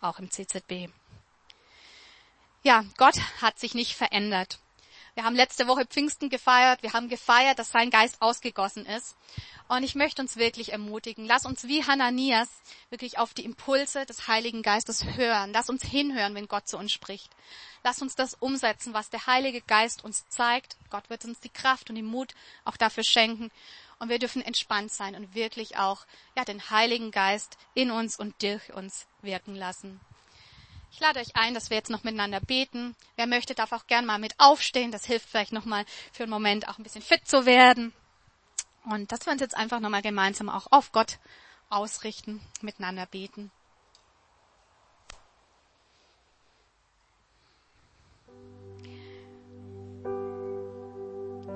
auch 0.00 0.18
im 0.18 0.30
CZB. 0.30 0.88
Ja, 2.62 2.84
Gott 2.96 3.14
hat 3.40 3.60
sich 3.60 3.74
nicht 3.74 3.94
verändert. 3.94 4.58
Wir 5.16 5.24
haben 5.24 5.34
letzte 5.34 5.66
Woche 5.66 5.86
Pfingsten 5.86 6.28
gefeiert. 6.28 6.82
Wir 6.82 6.92
haben 6.92 7.08
gefeiert, 7.08 7.58
dass 7.58 7.70
sein 7.70 7.88
Geist 7.88 8.20
ausgegossen 8.20 8.84
ist. 8.84 9.16
Und 9.66 9.82
ich 9.82 9.94
möchte 9.94 10.20
uns 10.20 10.36
wirklich 10.36 10.72
ermutigen. 10.72 11.24
Lass 11.24 11.46
uns 11.46 11.66
wie 11.66 11.82
Hananias 11.82 12.50
wirklich 12.90 13.16
auf 13.16 13.32
die 13.32 13.46
Impulse 13.46 14.04
des 14.04 14.28
Heiligen 14.28 14.60
Geistes 14.60 15.02
hören. 15.16 15.54
Lass 15.54 15.70
uns 15.70 15.82
hinhören, 15.82 16.34
wenn 16.34 16.48
Gott 16.48 16.68
zu 16.68 16.76
uns 16.76 16.92
spricht. 16.92 17.32
Lass 17.82 18.02
uns 18.02 18.14
das 18.14 18.34
umsetzen, 18.34 18.92
was 18.92 19.08
der 19.08 19.26
Heilige 19.26 19.62
Geist 19.62 20.04
uns 20.04 20.28
zeigt. 20.28 20.76
Gott 20.90 21.08
wird 21.08 21.24
uns 21.24 21.40
die 21.40 21.48
Kraft 21.48 21.88
und 21.88 21.96
den 21.96 22.04
Mut 22.04 22.34
auch 22.66 22.76
dafür 22.76 23.02
schenken. 23.02 23.50
Und 23.98 24.10
wir 24.10 24.18
dürfen 24.18 24.42
entspannt 24.42 24.92
sein 24.92 25.14
und 25.14 25.34
wirklich 25.34 25.78
auch, 25.78 26.04
ja, 26.36 26.44
den 26.44 26.68
Heiligen 26.68 27.10
Geist 27.10 27.56
in 27.72 27.90
uns 27.90 28.18
und 28.18 28.34
durch 28.42 28.74
uns 28.74 29.06
wirken 29.22 29.54
lassen. 29.54 29.98
Ich 30.96 31.00
lade 31.00 31.20
euch 31.20 31.36
ein, 31.36 31.52
dass 31.52 31.68
wir 31.68 31.76
jetzt 31.76 31.90
noch 31.90 32.04
miteinander 32.04 32.40
beten. 32.40 32.96
Wer 33.16 33.26
möchte, 33.26 33.54
darf 33.54 33.72
auch 33.72 33.86
gern 33.86 34.06
mal 34.06 34.18
mit 34.18 34.32
aufstehen. 34.38 34.92
Das 34.92 35.04
hilft 35.04 35.28
vielleicht 35.28 35.52
nochmal 35.52 35.84
für 36.10 36.22
einen 36.22 36.32
Moment 36.32 36.68
auch 36.68 36.78
ein 36.78 36.84
bisschen 36.84 37.02
fit 37.02 37.28
zu 37.28 37.44
werden. 37.44 37.92
Und 38.86 39.12
dass 39.12 39.26
wir 39.26 39.32
uns 39.34 39.42
jetzt 39.42 39.58
einfach 39.58 39.80
nochmal 39.80 40.00
gemeinsam 40.00 40.48
auch 40.48 40.68
auf 40.70 40.92
Gott 40.92 41.18
ausrichten, 41.68 42.40
miteinander 42.62 43.04
beten. 43.04 43.50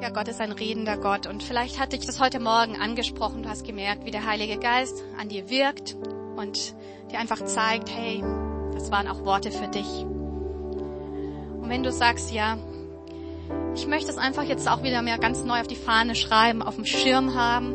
Ja, 0.03 0.11
Gott 0.11 0.29
ist 0.29 0.42
ein 0.42 0.53
redender 0.53 0.98
Gott 0.98 1.26
und 1.26 1.42
vielleicht 1.42 1.79
hat 1.79 1.94
dich 1.94 2.05
das 2.05 2.20
heute 2.20 2.40
Morgen 2.40 2.79
angesprochen. 2.79 3.42
Du 3.42 3.48
hast 3.48 3.64
gemerkt, 3.64 4.05
wie 4.05 4.11
der 4.11 4.26
Heilige 4.26 4.59
Geist 4.59 5.03
an 5.18 5.31
dir 5.31 5.48
wirkt 5.48 5.94
und 6.37 6.74
dir 7.11 7.18
einfach 7.18 7.42
zeigt, 7.46 7.88
hey, 7.88 8.22
das 8.81 8.90
waren 8.90 9.09
auch 9.09 9.25
Worte 9.25 9.51
für 9.51 9.69
dich. 9.69 10.05
Und 10.05 11.69
wenn 11.69 11.83
du 11.83 11.93
sagst, 11.93 12.33
ja, 12.33 12.57
ich 13.75 13.87
möchte 13.87 14.11
es 14.11 14.19
einfach 14.19 14.43
jetzt 14.43 14.69
auch 14.69 14.83
wieder 14.83 15.03
mehr 15.03 15.19
ganz 15.19 15.45
neu 15.45 15.61
auf 15.61 15.66
die 15.66 15.77
Fahne 15.77 16.14
schreiben, 16.14 16.62
auf 16.62 16.77
dem 16.77 16.87
Schirm 16.87 17.35
haben, 17.35 17.75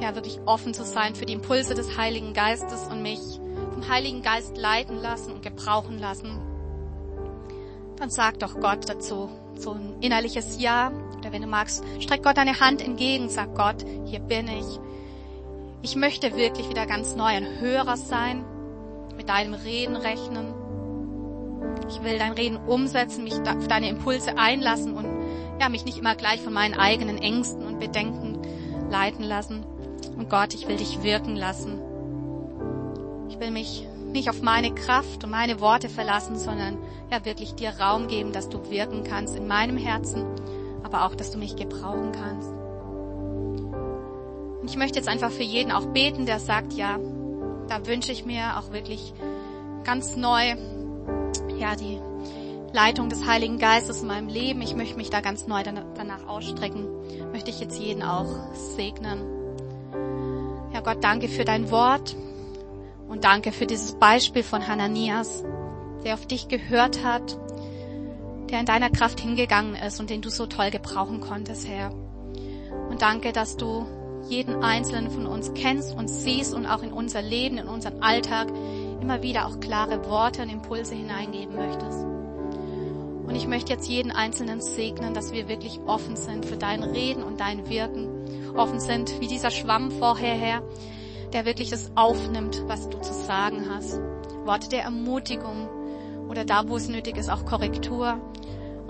ja, 0.00 0.14
wirklich 0.14 0.40
offen 0.46 0.72
zu 0.72 0.84
sein 0.84 1.14
für 1.14 1.26
die 1.26 1.34
Impulse 1.34 1.74
des 1.74 1.98
Heiligen 1.98 2.32
Geistes 2.32 2.86
und 2.90 3.02
mich 3.02 3.20
vom 3.72 3.88
Heiligen 3.88 4.22
Geist 4.22 4.56
leiten 4.56 4.96
lassen 4.96 5.32
und 5.32 5.42
gebrauchen 5.42 5.98
lassen, 5.98 6.40
dann 7.96 8.08
sag 8.08 8.38
doch 8.38 8.58
Gott 8.60 8.88
dazu 8.88 9.28
so 9.56 9.72
ein 9.72 9.96
innerliches 10.00 10.60
Ja. 10.60 10.90
Oder 11.18 11.32
wenn 11.32 11.42
du 11.42 11.48
magst, 11.48 11.84
streck 12.00 12.22
Gott 12.22 12.38
deine 12.38 12.60
Hand 12.60 12.80
entgegen, 12.80 13.28
sag 13.28 13.54
Gott, 13.54 13.84
hier 14.06 14.20
bin 14.20 14.48
ich. 14.48 14.80
Ich 15.82 15.96
möchte 15.96 16.34
wirklich 16.34 16.68
wieder 16.70 16.86
ganz 16.86 17.14
neu 17.14 17.26
ein 17.26 17.60
Hörer 17.60 17.98
sein, 17.98 18.44
mit 19.20 19.28
deinem 19.28 19.52
Reden 19.52 19.96
rechnen. 19.96 20.54
Ich 21.90 22.02
will 22.02 22.18
dein 22.18 22.32
Reden 22.32 22.56
umsetzen, 22.56 23.22
mich 23.22 23.34
auf 23.34 23.68
deine 23.68 23.90
Impulse 23.90 24.38
einlassen 24.38 24.94
und 24.94 25.04
ja, 25.60 25.68
mich 25.68 25.84
nicht 25.84 25.98
immer 25.98 26.14
gleich 26.14 26.40
von 26.40 26.54
meinen 26.54 26.72
eigenen 26.72 27.18
Ängsten 27.18 27.66
und 27.66 27.78
Bedenken 27.78 28.38
leiten 28.90 29.22
lassen. 29.22 29.62
Und 30.16 30.30
Gott, 30.30 30.54
ich 30.54 30.66
will 30.68 30.78
dich 30.78 31.02
wirken 31.02 31.36
lassen. 31.36 31.78
Ich 33.28 33.38
will 33.38 33.50
mich 33.50 33.86
nicht 34.10 34.30
auf 34.30 34.40
meine 34.40 34.74
Kraft 34.74 35.22
und 35.22 35.28
meine 35.28 35.60
Worte 35.60 35.90
verlassen, 35.90 36.38
sondern 36.38 36.78
ja 37.10 37.22
wirklich 37.26 37.54
dir 37.54 37.78
Raum 37.78 38.08
geben, 38.08 38.32
dass 38.32 38.48
du 38.48 38.70
wirken 38.70 39.04
kannst 39.04 39.36
in 39.36 39.46
meinem 39.46 39.76
Herzen, 39.76 40.24
aber 40.82 41.04
auch, 41.04 41.14
dass 41.14 41.30
du 41.30 41.36
mich 41.36 41.56
gebrauchen 41.56 42.12
kannst. 42.12 42.48
Und 44.62 44.70
ich 44.70 44.78
möchte 44.78 44.98
jetzt 44.98 45.10
einfach 45.10 45.30
für 45.30 45.42
jeden 45.42 45.72
auch 45.72 45.84
beten, 45.84 46.24
der 46.24 46.40
sagt, 46.40 46.72
ja, 46.72 46.98
da 47.70 47.86
wünsche 47.86 48.10
ich 48.10 48.26
mir 48.26 48.58
auch 48.58 48.72
wirklich 48.72 49.14
ganz 49.84 50.16
neu, 50.16 50.56
ja, 51.56 51.76
die 51.76 52.00
Leitung 52.72 53.08
des 53.08 53.26
Heiligen 53.26 53.58
Geistes 53.58 54.02
in 54.02 54.08
meinem 54.08 54.28
Leben. 54.28 54.60
Ich 54.60 54.74
möchte 54.74 54.96
mich 54.96 55.08
da 55.08 55.20
ganz 55.20 55.46
neu 55.46 55.62
danach 55.62 56.26
ausstrecken. 56.26 56.88
Möchte 57.32 57.50
ich 57.50 57.60
jetzt 57.60 57.78
jeden 57.78 58.02
auch 58.02 58.26
segnen. 58.54 59.20
Ja, 60.74 60.80
Gott, 60.80 60.98
danke 61.02 61.28
für 61.28 61.44
dein 61.44 61.70
Wort 61.70 62.16
und 63.08 63.22
danke 63.22 63.52
für 63.52 63.66
dieses 63.66 63.92
Beispiel 63.92 64.42
von 64.42 64.66
Hananias, 64.66 65.44
der 66.04 66.14
auf 66.14 66.26
dich 66.26 66.48
gehört 66.48 67.04
hat, 67.04 67.38
der 68.50 68.60
in 68.60 68.66
deiner 68.66 68.90
Kraft 68.90 69.20
hingegangen 69.20 69.76
ist 69.76 70.00
und 70.00 70.10
den 70.10 70.22
du 70.22 70.30
so 70.30 70.46
toll 70.46 70.70
gebrauchen 70.70 71.20
konntest, 71.20 71.68
Herr. 71.68 71.92
Und 72.88 73.02
danke, 73.02 73.32
dass 73.32 73.56
du 73.56 73.86
jeden 74.30 74.62
einzelnen 74.62 75.10
von 75.10 75.26
uns 75.26 75.52
kennst 75.54 75.94
und 75.96 76.08
siehst 76.08 76.54
und 76.54 76.66
auch 76.66 76.82
in 76.82 76.92
unser 76.92 77.20
Leben, 77.20 77.58
in 77.58 77.68
unseren 77.68 78.02
Alltag 78.02 78.48
immer 79.00 79.22
wieder 79.22 79.46
auch 79.46 79.60
klare 79.60 80.06
Worte 80.06 80.42
und 80.42 80.48
Impulse 80.48 80.94
hineingeben 80.94 81.56
möchtest. 81.56 82.04
Und 83.30 83.36
ich 83.36 83.46
möchte 83.46 83.72
jetzt 83.72 83.88
jeden 83.88 84.10
Einzelnen 84.10 84.60
segnen, 84.60 85.14
dass 85.14 85.32
wir 85.32 85.48
wirklich 85.48 85.78
offen 85.86 86.16
sind 86.16 86.46
für 86.46 86.56
dein 86.56 86.82
Reden 86.82 87.22
und 87.22 87.40
dein 87.40 87.68
Wirken. 87.68 88.08
Offen 88.56 88.80
sind 88.80 89.20
wie 89.20 89.28
dieser 89.28 89.50
Schwamm 89.50 89.90
vorher 89.92 90.34
her, 90.34 90.62
der 91.32 91.44
wirklich 91.44 91.70
das 91.70 91.92
aufnimmt, 91.94 92.64
was 92.66 92.88
du 92.88 92.98
zu 92.98 93.12
sagen 93.12 93.66
hast. 93.72 94.00
Worte 94.44 94.68
der 94.68 94.82
Ermutigung 94.82 95.68
oder 96.28 96.44
da, 96.44 96.68
wo 96.68 96.76
es 96.76 96.88
nötig 96.88 97.16
ist, 97.16 97.30
auch 97.30 97.44
Korrektur. 97.44 98.20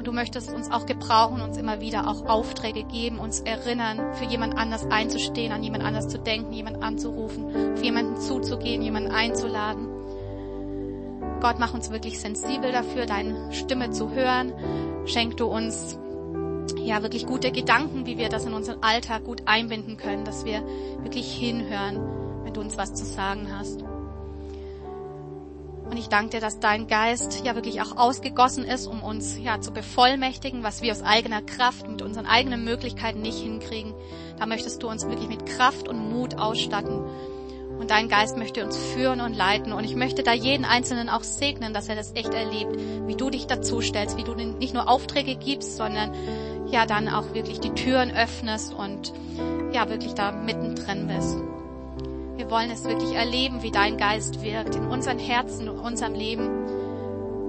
Und 0.01 0.07
du 0.07 0.13
möchtest 0.13 0.51
uns 0.51 0.71
auch 0.71 0.87
gebrauchen, 0.87 1.43
uns 1.43 1.59
immer 1.59 1.83
wieder 1.83 2.09
auch 2.09 2.25
Aufträge 2.25 2.85
geben, 2.85 3.19
uns 3.19 3.41
erinnern, 3.41 4.15
für 4.15 4.25
jemand 4.25 4.57
anders 4.57 4.91
einzustehen, 4.91 5.53
an 5.53 5.63
jemand 5.63 5.85
anders 5.85 6.09
zu 6.09 6.19
denken, 6.19 6.55
jemand 6.55 6.83
anzurufen, 6.83 7.77
für 7.77 7.85
jemanden 7.85 8.19
zuzugehen, 8.19 8.81
jemanden 8.81 9.11
einzuladen. 9.11 9.89
Gott, 11.43 11.57
mach 11.59 11.75
uns 11.75 11.91
wirklich 11.91 12.19
sensibel 12.19 12.73
dafür, 12.73 13.05
deine 13.05 13.53
Stimme 13.53 13.91
zu 13.91 14.11
hören. 14.13 14.55
Schenk 15.05 15.37
du 15.37 15.45
uns 15.45 15.99
ja 16.79 17.03
wirklich 17.03 17.27
gute 17.27 17.53
Gedanken, 17.53 18.07
wie 18.07 18.17
wir 18.17 18.31
das 18.31 18.47
in 18.47 18.55
unseren 18.55 18.83
Alltag 18.83 19.25
gut 19.25 19.43
einbinden 19.45 19.99
können, 19.99 20.25
dass 20.25 20.47
wir 20.47 20.63
wirklich 21.03 21.31
hinhören, 21.31 22.01
wenn 22.45 22.55
du 22.55 22.63
uns 22.63 22.79
was 22.79 22.95
zu 22.95 23.05
sagen 23.05 23.49
hast. 23.55 23.85
Und 25.91 25.97
ich 25.97 26.09
danke 26.09 26.31
dir, 26.31 26.41
dass 26.41 26.61
dein 26.61 26.87
Geist 26.87 27.43
ja 27.45 27.57
wirklich 27.57 27.83
auch 27.83 27.97
ausgegossen 27.97 28.65
ist, 28.65 28.87
um 28.87 29.03
uns 29.03 29.37
ja 29.37 29.61
zu 29.61 29.73
bevollmächtigen, 29.73 30.63
was 30.63 30.83
wir 30.83 30.93
aus 30.93 31.03
eigener 31.03 31.43
Kraft, 31.43 31.89
mit 31.89 32.01
unseren 32.01 32.27
eigenen 32.27 32.65
Möglichkeiten 32.65 33.23
nicht 33.23 33.41
hinkriegen. 33.41 33.93
Da 34.39 34.47
möchtest 34.47 34.83
du 34.83 34.89
uns 34.89 35.05
wirklich 35.09 35.29
mit 35.29 35.47
Kraft 35.47 35.89
und 35.89 36.13
Mut 36.13 36.37
ausstatten. 36.37 37.05
Und 37.81 37.91
dein 37.91 38.09
Geist 38.09 38.37
möchte 38.37 38.65
uns 38.65 38.77
führen 38.77 39.21
und 39.21 39.35
leiten. 39.35 39.73
Und 39.73 39.85
ich 39.85 39.97
möchte 39.97 40.23
da 40.23 40.33
jeden 40.33 40.65
Einzelnen 40.65 41.09
auch 41.09 41.25
segnen, 41.25 41.75
dass 41.75 41.89
er 41.89 41.97
das 41.97 42.13
echt 42.15 42.33
erlebt, 42.33 42.79
wie 43.09 43.17
du 43.17 43.29
dich 43.29 43.49
dazu 43.49 43.81
stellst, 43.81 44.17
wie 44.17 44.23
du 44.23 44.35
nicht 44.35 44.75
nur 44.75 44.89
Aufträge 44.89 45.35
gibst, 45.35 45.77
sondern 45.77 46.15
ja 46.71 46.87
dann 46.87 47.09
auch 47.09 47.35
wirklich 47.35 47.59
die 47.59 47.75
Türen 47.75 48.13
öffnest 48.13 48.73
und 48.75 49.13
ja 49.73 49.89
wirklich 49.89 50.15
da 50.15 50.31
mittendrin 50.31 51.09
bist. 51.09 51.37
Wir 52.41 52.51
wollen 52.51 52.71
es 52.71 52.85
wirklich 52.85 53.13
erleben, 53.13 53.63
wie 53.63 53.71
dein 53.71 53.99
Geist 53.99 54.43
wirkt 54.43 54.75
in 54.75 54.87
unseren 54.87 55.19
Herzen, 55.19 55.69
in 55.69 55.79
unserem 55.79 56.15
Leben, 56.15 56.49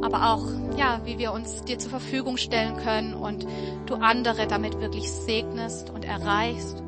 aber 0.01 0.34
auch, 0.34 0.43
ja, 0.77 0.99
wie 1.06 1.17
wir 1.17 1.32
uns 1.32 1.63
dir 1.63 1.80
zur 1.80 1.91
Verfügung 1.91 2.36
stellen 2.36 2.75
können 2.75 3.13
und 3.13 3.47
du 3.86 3.95
andere 3.95 4.47
damit 4.47 4.82
wirklich 4.82 5.10
segnest 5.10 5.91
und 5.91 6.04
erreichst 6.04 6.84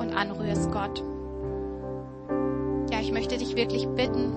und 0.00 0.16
anrührst, 0.16 0.72
Gott. 0.72 1.04
Ja, 2.90 2.98
ich 3.00 3.12
möchte 3.12 3.38
dich 3.38 3.54
wirklich 3.54 3.86
bitten, 3.86 4.32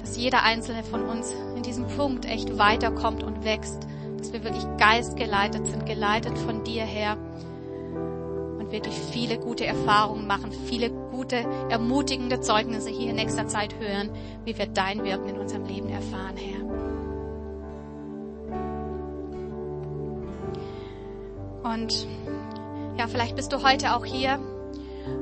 dass 0.00 0.16
jeder 0.16 0.42
einzelne 0.42 0.84
von 0.84 1.02
uns 1.02 1.34
in 1.54 1.62
diesem 1.62 1.86
Punkt 1.86 2.24
echt 2.24 2.56
weiterkommt 2.56 3.22
und 3.22 3.44
wächst, 3.44 3.86
dass 4.16 4.32
wir 4.32 4.42
wirklich 4.42 4.64
geistgeleitet 4.78 5.66
sind, 5.66 5.84
geleitet 5.84 6.38
von 6.38 6.64
dir 6.64 6.84
her 6.84 7.18
und 8.58 8.72
wirklich 8.72 8.94
viele 9.12 9.38
gute 9.38 9.66
Erfahrungen 9.66 10.26
machen, 10.26 10.50
viele 10.50 10.90
gute, 11.18 11.44
ermutigende 11.68 12.40
Zeugnisse 12.40 12.90
hier 12.90 13.10
in 13.10 13.16
nächster 13.16 13.48
Zeit 13.48 13.74
hören, 13.80 14.10
wie 14.44 14.56
wir 14.56 14.66
dein 14.66 15.02
Wirken 15.02 15.30
in 15.30 15.38
unserem 15.38 15.64
Leben 15.64 15.88
erfahren, 15.88 16.36
Herr. 16.36 16.62
Und 21.74 22.06
ja, 22.96 23.08
vielleicht 23.08 23.34
bist 23.34 23.52
du 23.52 23.64
heute 23.64 23.96
auch 23.96 24.04
hier 24.04 24.38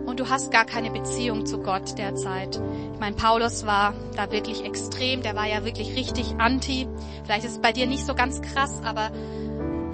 und 0.05 0.21
du 0.21 0.29
hast 0.29 0.51
gar 0.51 0.67
keine 0.67 0.91
Beziehung 0.91 1.47
zu 1.47 1.61
Gott 1.61 1.97
derzeit. 1.97 2.61
Ich 2.93 3.01
meine, 3.01 3.17
Paulus 3.17 3.65
war 3.65 3.95
da 4.17 4.31
wirklich 4.31 4.67
extrem, 4.67 5.23
der 5.23 5.35
war 5.35 5.47
ja 5.49 5.65
wirklich 5.65 5.97
richtig 5.97 6.35
anti. 6.37 6.87
Vielleicht 7.25 7.47
ist 7.47 7.53
es 7.53 7.63
bei 7.63 7.73
dir 7.73 7.87
nicht 7.87 8.05
so 8.05 8.15
ganz 8.15 8.43
krass, 8.43 8.83
aber 8.85 9.11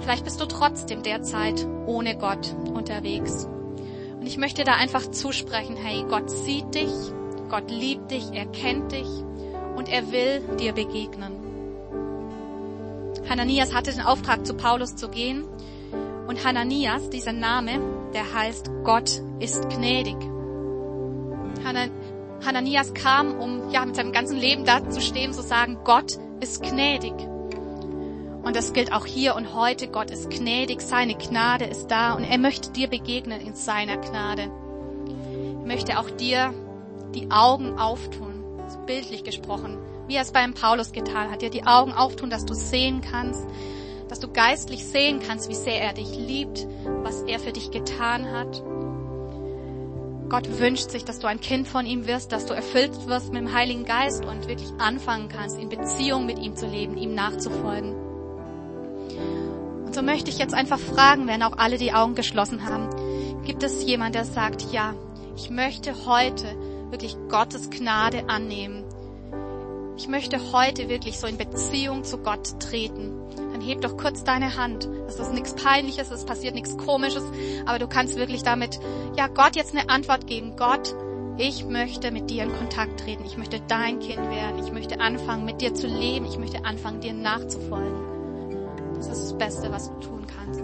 Vielleicht 0.03 0.25
bist 0.25 0.41
du 0.41 0.45
trotzdem 0.45 1.01
derzeit 1.01 1.65
ohne 1.85 2.17
Gott 2.17 2.53
unterwegs. 2.73 3.47
Und 4.23 4.27
ich 4.29 4.37
möchte 4.37 4.63
da 4.63 4.75
einfach 4.75 5.11
zusprechen, 5.11 5.75
hey, 5.75 6.05
Gott 6.09 6.31
sieht 6.31 6.75
dich, 6.75 6.89
Gott 7.49 7.69
liebt 7.69 8.09
dich, 8.09 8.23
er 8.31 8.45
kennt 8.45 8.93
dich 8.93 9.09
und 9.75 9.89
er 9.89 10.13
will 10.13 10.39
dir 10.57 10.71
begegnen. 10.71 11.33
Hananias 13.27 13.73
hatte 13.73 13.91
den 13.91 13.99
Auftrag, 13.99 14.45
zu 14.45 14.53
Paulus 14.53 14.95
zu 14.95 15.09
gehen. 15.09 15.43
Und 16.25 16.45
Hananias, 16.45 17.09
dieser 17.09 17.33
Name, 17.33 17.81
der 18.13 18.33
heißt 18.33 18.71
Gott 18.85 19.21
ist 19.41 19.69
gnädig. 19.69 20.15
Hananias 22.45 22.93
kam, 22.93 23.37
um 23.37 23.71
ja 23.71 23.85
mit 23.85 23.97
seinem 23.97 24.13
ganzen 24.13 24.37
Leben 24.37 24.63
da 24.63 24.89
zu 24.89 25.01
stehen, 25.01 25.33
zu 25.33 25.41
sagen, 25.41 25.79
Gott 25.83 26.17
ist 26.39 26.63
gnädig. 26.63 27.13
Und 28.43 28.57
das 28.57 28.73
gilt 28.73 28.91
auch 28.91 29.05
hier 29.05 29.35
und 29.35 29.53
heute. 29.55 29.87
Gott 29.87 30.11
ist 30.11 30.29
gnädig, 30.29 30.81
seine 30.81 31.15
Gnade 31.15 31.65
ist 31.65 31.87
da 31.87 32.13
und 32.13 32.25
er 32.25 32.37
möchte 32.37 32.71
dir 32.71 32.89
begegnen 32.89 33.39
in 33.39 33.55
seiner 33.55 33.97
Gnade. 33.97 34.51
Er 35.61 35.65
möchte 35.65 35.97
auch 35.97 36.09
dir 36.09 36.53
die 37.15 37.31
Augen 37.31 37.79
auftun, 37.79 38.43
bildlich 38.85 39.23
gesprochen, 39.23 39.77
wie 40.07 40.15
er 40.15 40.23
es 40.23 40.33
beim 40.33 40.53
Paulus 40.53 40.91
getan 40.91 41.31
hat, 41.31 41.41
dir 41.41 41.49
die 41.49 41.65
Augen 41.65 41.93
auftun, 41.93 42.29
dass 42.29 42.45
du 42.45 42.53
sehen 42.53 43.01
kannst, 43.01 43.45
dass 44.09 44.19
du 44.19 44.27
geistlich 44.27 44.85
sehen 44.85 45.21
kannst, 45.25 45.49
wie 45.49 45.55
sehr 45.55 45.81
er 45.81 45.93
dich 45.93 46.17
liebt, 46.17 46.67
was 47.03 47.21
er 47.21 47.39
für 47.39 47.53
dich 47.53 47.71
getan 47.71 48.29
hat. 48.31 48.61
Gott 50.29 50.59
wünscht 50.59 50.89
sich, 50.89 51.05
dass 51.05 51.19
du 51.19 51.27
ein 51.27 51.39
Kind 51.39 51.67
von 51.67 51.85
ihm 51.85 52.07
wirst, 52.07 52.31
dass 52.31 52.45
du 52.45 52.53
erfüllt 52.53 53.07
wirst 53.07 53.31
mit 53.31 53.41
dem 53.41 53.53
Heiligen 53.53 53.85
Geist 53.85 54.25
und 54.25 54.47
wirklich 54.47 54.71
anfangen 54.79 55.29
kannst, 55.29 55.57
in 55.59 55.69
Beziehung 55.69 56.25
mit 56.25 56.39
ihm 56.39 56.55
zu 56.55 56.65
leben, 56.65 56.97
ihm 56.97 57.13
nachzufolgen. 57.13 58.12
So 59.93 60.01
möchte 60.01 60.31
ich 60.31 60.39
jetzt 60.39 60.55
einfach 60.55 60.79
fragen, 60.79 61.27
wenn 61.27 61.43
auch 61.43 61.55
alle 61.59 61.77
die 61.77 61.93
Augen 61.93 62.15
geschlossen 62.15 62.65
haben, 62.65 62.89
gibt 63.45 63.61
es 63.61 63.83
jemand, 63.83 64.15
der 64.15 64.25
sagt, 64.25 64.71
ja, 64.71 64.95
ich 65.35 65.51
möchte 65.51 66.07
heute 66.07 66.47
wirklich 66.89 67.15
Gottes 67.29 67.69
Gnade 67.69 68.27
annehmen. 68.27 68.83
Ich 69.95 70.07
möchte 70.07 70.51
heute 70.51 70.89
wirklich 70.89 71.19
so 71.19 71.27
in 71.27 71.37
Beziehung 71.37 72.03
zu 72.03 72.17
Gott 72.17 72.59
treten. 72.59 73.11
Dann 73.35 73.61
heb 73.61 73.81
doch 73.81 73.95
kurz 73.95 74.23
deine 74.23 74.57
Hand. 74.57 74.89
Das 75.05 75.19
ist 75.19 75.31
nichts 75.31 75.53
Peinliches, 75.53 76.09
es 76.09 76.25
passiert 76.25 76.55
nichts 76.55 76.75
Komisches, 76.75 77.23
aber 77.67 77.77
du 77.77 77.87
kannst 77.87 78.15
wirklich 78.15 78.41
damit, 78.41 78.79
ja, 79.15 79.27
Gott 79.27 79.55
jetzt 79.55 79.75
eine 79.75 79.89
Antwort 79.89 80.25
geben. 80.25 80.55
Gott, 80.57 80.95
ich 81.37 81.65
möchte 81.65 82.09
mit 82.09 82.31
dir 82.31 82.45
in 82.45 82.57
Kontakt 82.57 83.01
treten. 83.01 83.25
Ich 83.25 83.37
möchte 83.37 83.59
dein 83.67 83.99
Kind 83.99 84.27
werden. 84.31 84.65
Ich 84.65 84.71
möchte 84.71 84.99
anfangen, 84.99 85.45
mit 85.45 85.61
dir 85.61 85.75
zu 85.75 85.85
leben. 85.85 86.25
Ich 86.25 86.39
möchte 86.39 86.65
anfangen, 86.65 86.99
dir 86.99 87.13
nachzufolgen. 87.13 88.12
Das 89.09 89.19
ist 89.19 89.31
das 89.31 89.37
Beste, 89.37 89.71
was 89.71 89.89
du 89.89 89.99
tun 89.99 90.25
kannst. 90.25 90.61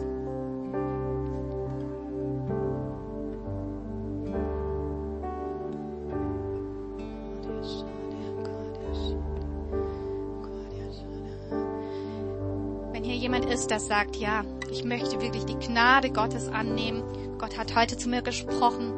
Wenn 12.94 13.04
hier 13.04 13.16
jemand 13.16 13.46
ist, 13.46 13.70
der 13.70 13.82
sagt, 13.82 14.16
ja, 14.16 14.46
ich 14.72 14.86
möchte 14.86 15.22
wirklich 15.22 15.44
die 15.44 15.60
Gnade 15.60 16.10
Gottes 16.10 16.48
annehmen, 16.48 17.04
Gott 17.38 17.58
hat 17.58 17.76
heute 17.76 17.98
zu 17.98 18.08
mir 18.08 18.22
gesprochen, 18.22 18.94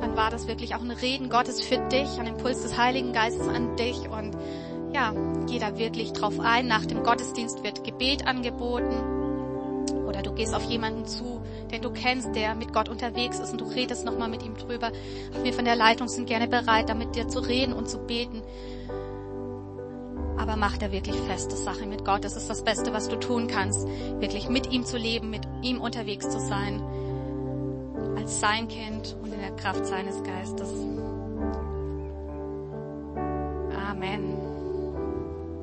dann 0.00 0.16
war 0.16 0.30
das 0.30 0.48
wirklich 0.48 0.74
auch 0.74 0.80
ein 0.80 0.90
Reden 0.90 1.28
Gottes 1.30 1.60
für 1.60 1.78
dich, 1.88 2.18
ein 2.18 2.26
Impuls 2.26 2.62
des 2.62 2.76
Heiligen 2.76 3.12
Geistes 3.12 3.46
an 3.46 3.76
dich 3.76 4.08
und 4.08 4.36
ja, 4.98 5.14
geh 5.46 5.60
da 5.60 5.78
wirklich 5.78 6.12
drauf 6.12 6.40
ein. 6.40 6.66
Nach 6.66 6.84
dem 6.84 7.04
Gottesdienst 7.04 7.62
wird 7.62 7.84
Gebet 7.84 8.26
angeboten. 8.26 9.86
Oder 10.08 10.22
du 10.22 10.32
gehst 10.32 10.54
auf 10.54 10.64
jemanden 10.64 11.06
zu, 11.06 11.40
den 11.70 11.82
du 11.82 11.90
kennst, 11.90 12.34
der 12.34 12.56
mit 12.56 12.72
Gott 12.72 12.88
unterwegs 12.88 13.38
ist 13.38 13.52
und 13.52 13.60
du 13.60 13.66
redest 13.66 14.04
nochmal 14.04 14.28
mit 14.28 14.42
ihm 14.42 14.56
drüber. 14.56 14.90
Wir 15.42 15.52
von 15.52 15.64
der 15.64 15.76
Leitung 15.76 16.08
sind 16.08 16.26
gerne 16.26 16.48
bereit, 16.48 16.88
da 16.88 16.94
mit 16.94 17.14
dir 17.14 17.28
zu 17.28 17.38
reden 17.38 17.72
und 17.72 17.88
zu 17.88 17.98
beten. 17.98 18.42
Aber 20.36 20.56
mach 20.56 20.78
da 20.78 20.90
wirklich 20.90 21.16
feste 21.16 21.56
Sache 21.56 21.86
mit 21.86 22.04
Gott. 22.04 22.24
Das 22.24 22.36
ist 22.36 22.50
das 22.50 22.64
Beste, 22.64 22.92
was 22.92 23.08
du 23.08 23.16
tun 23.16 23.46
kannst. 23.46 23.86
Wirklich 24.18 24.48
mit 24.48 24.72
ihm 24.72 24.84
zu 24.84 24.96
leben, 24.96 25.30
mit 25.30 25.46
ihm 25.62 25.80
unterwegs 25.80 26.28
zu 26.28 26.40
sein, 26.40 26.82
als 28.16 28.40
sein 28.40 28.66
Kind 28.66 29.16
und 29.22 29.32
in 29.32 29.40
der 29.40 29.54
Kraft 29.54 29.86
seines 29.86 30.22
Geistes. 30.24 30.72
Amen. 33.90 34.57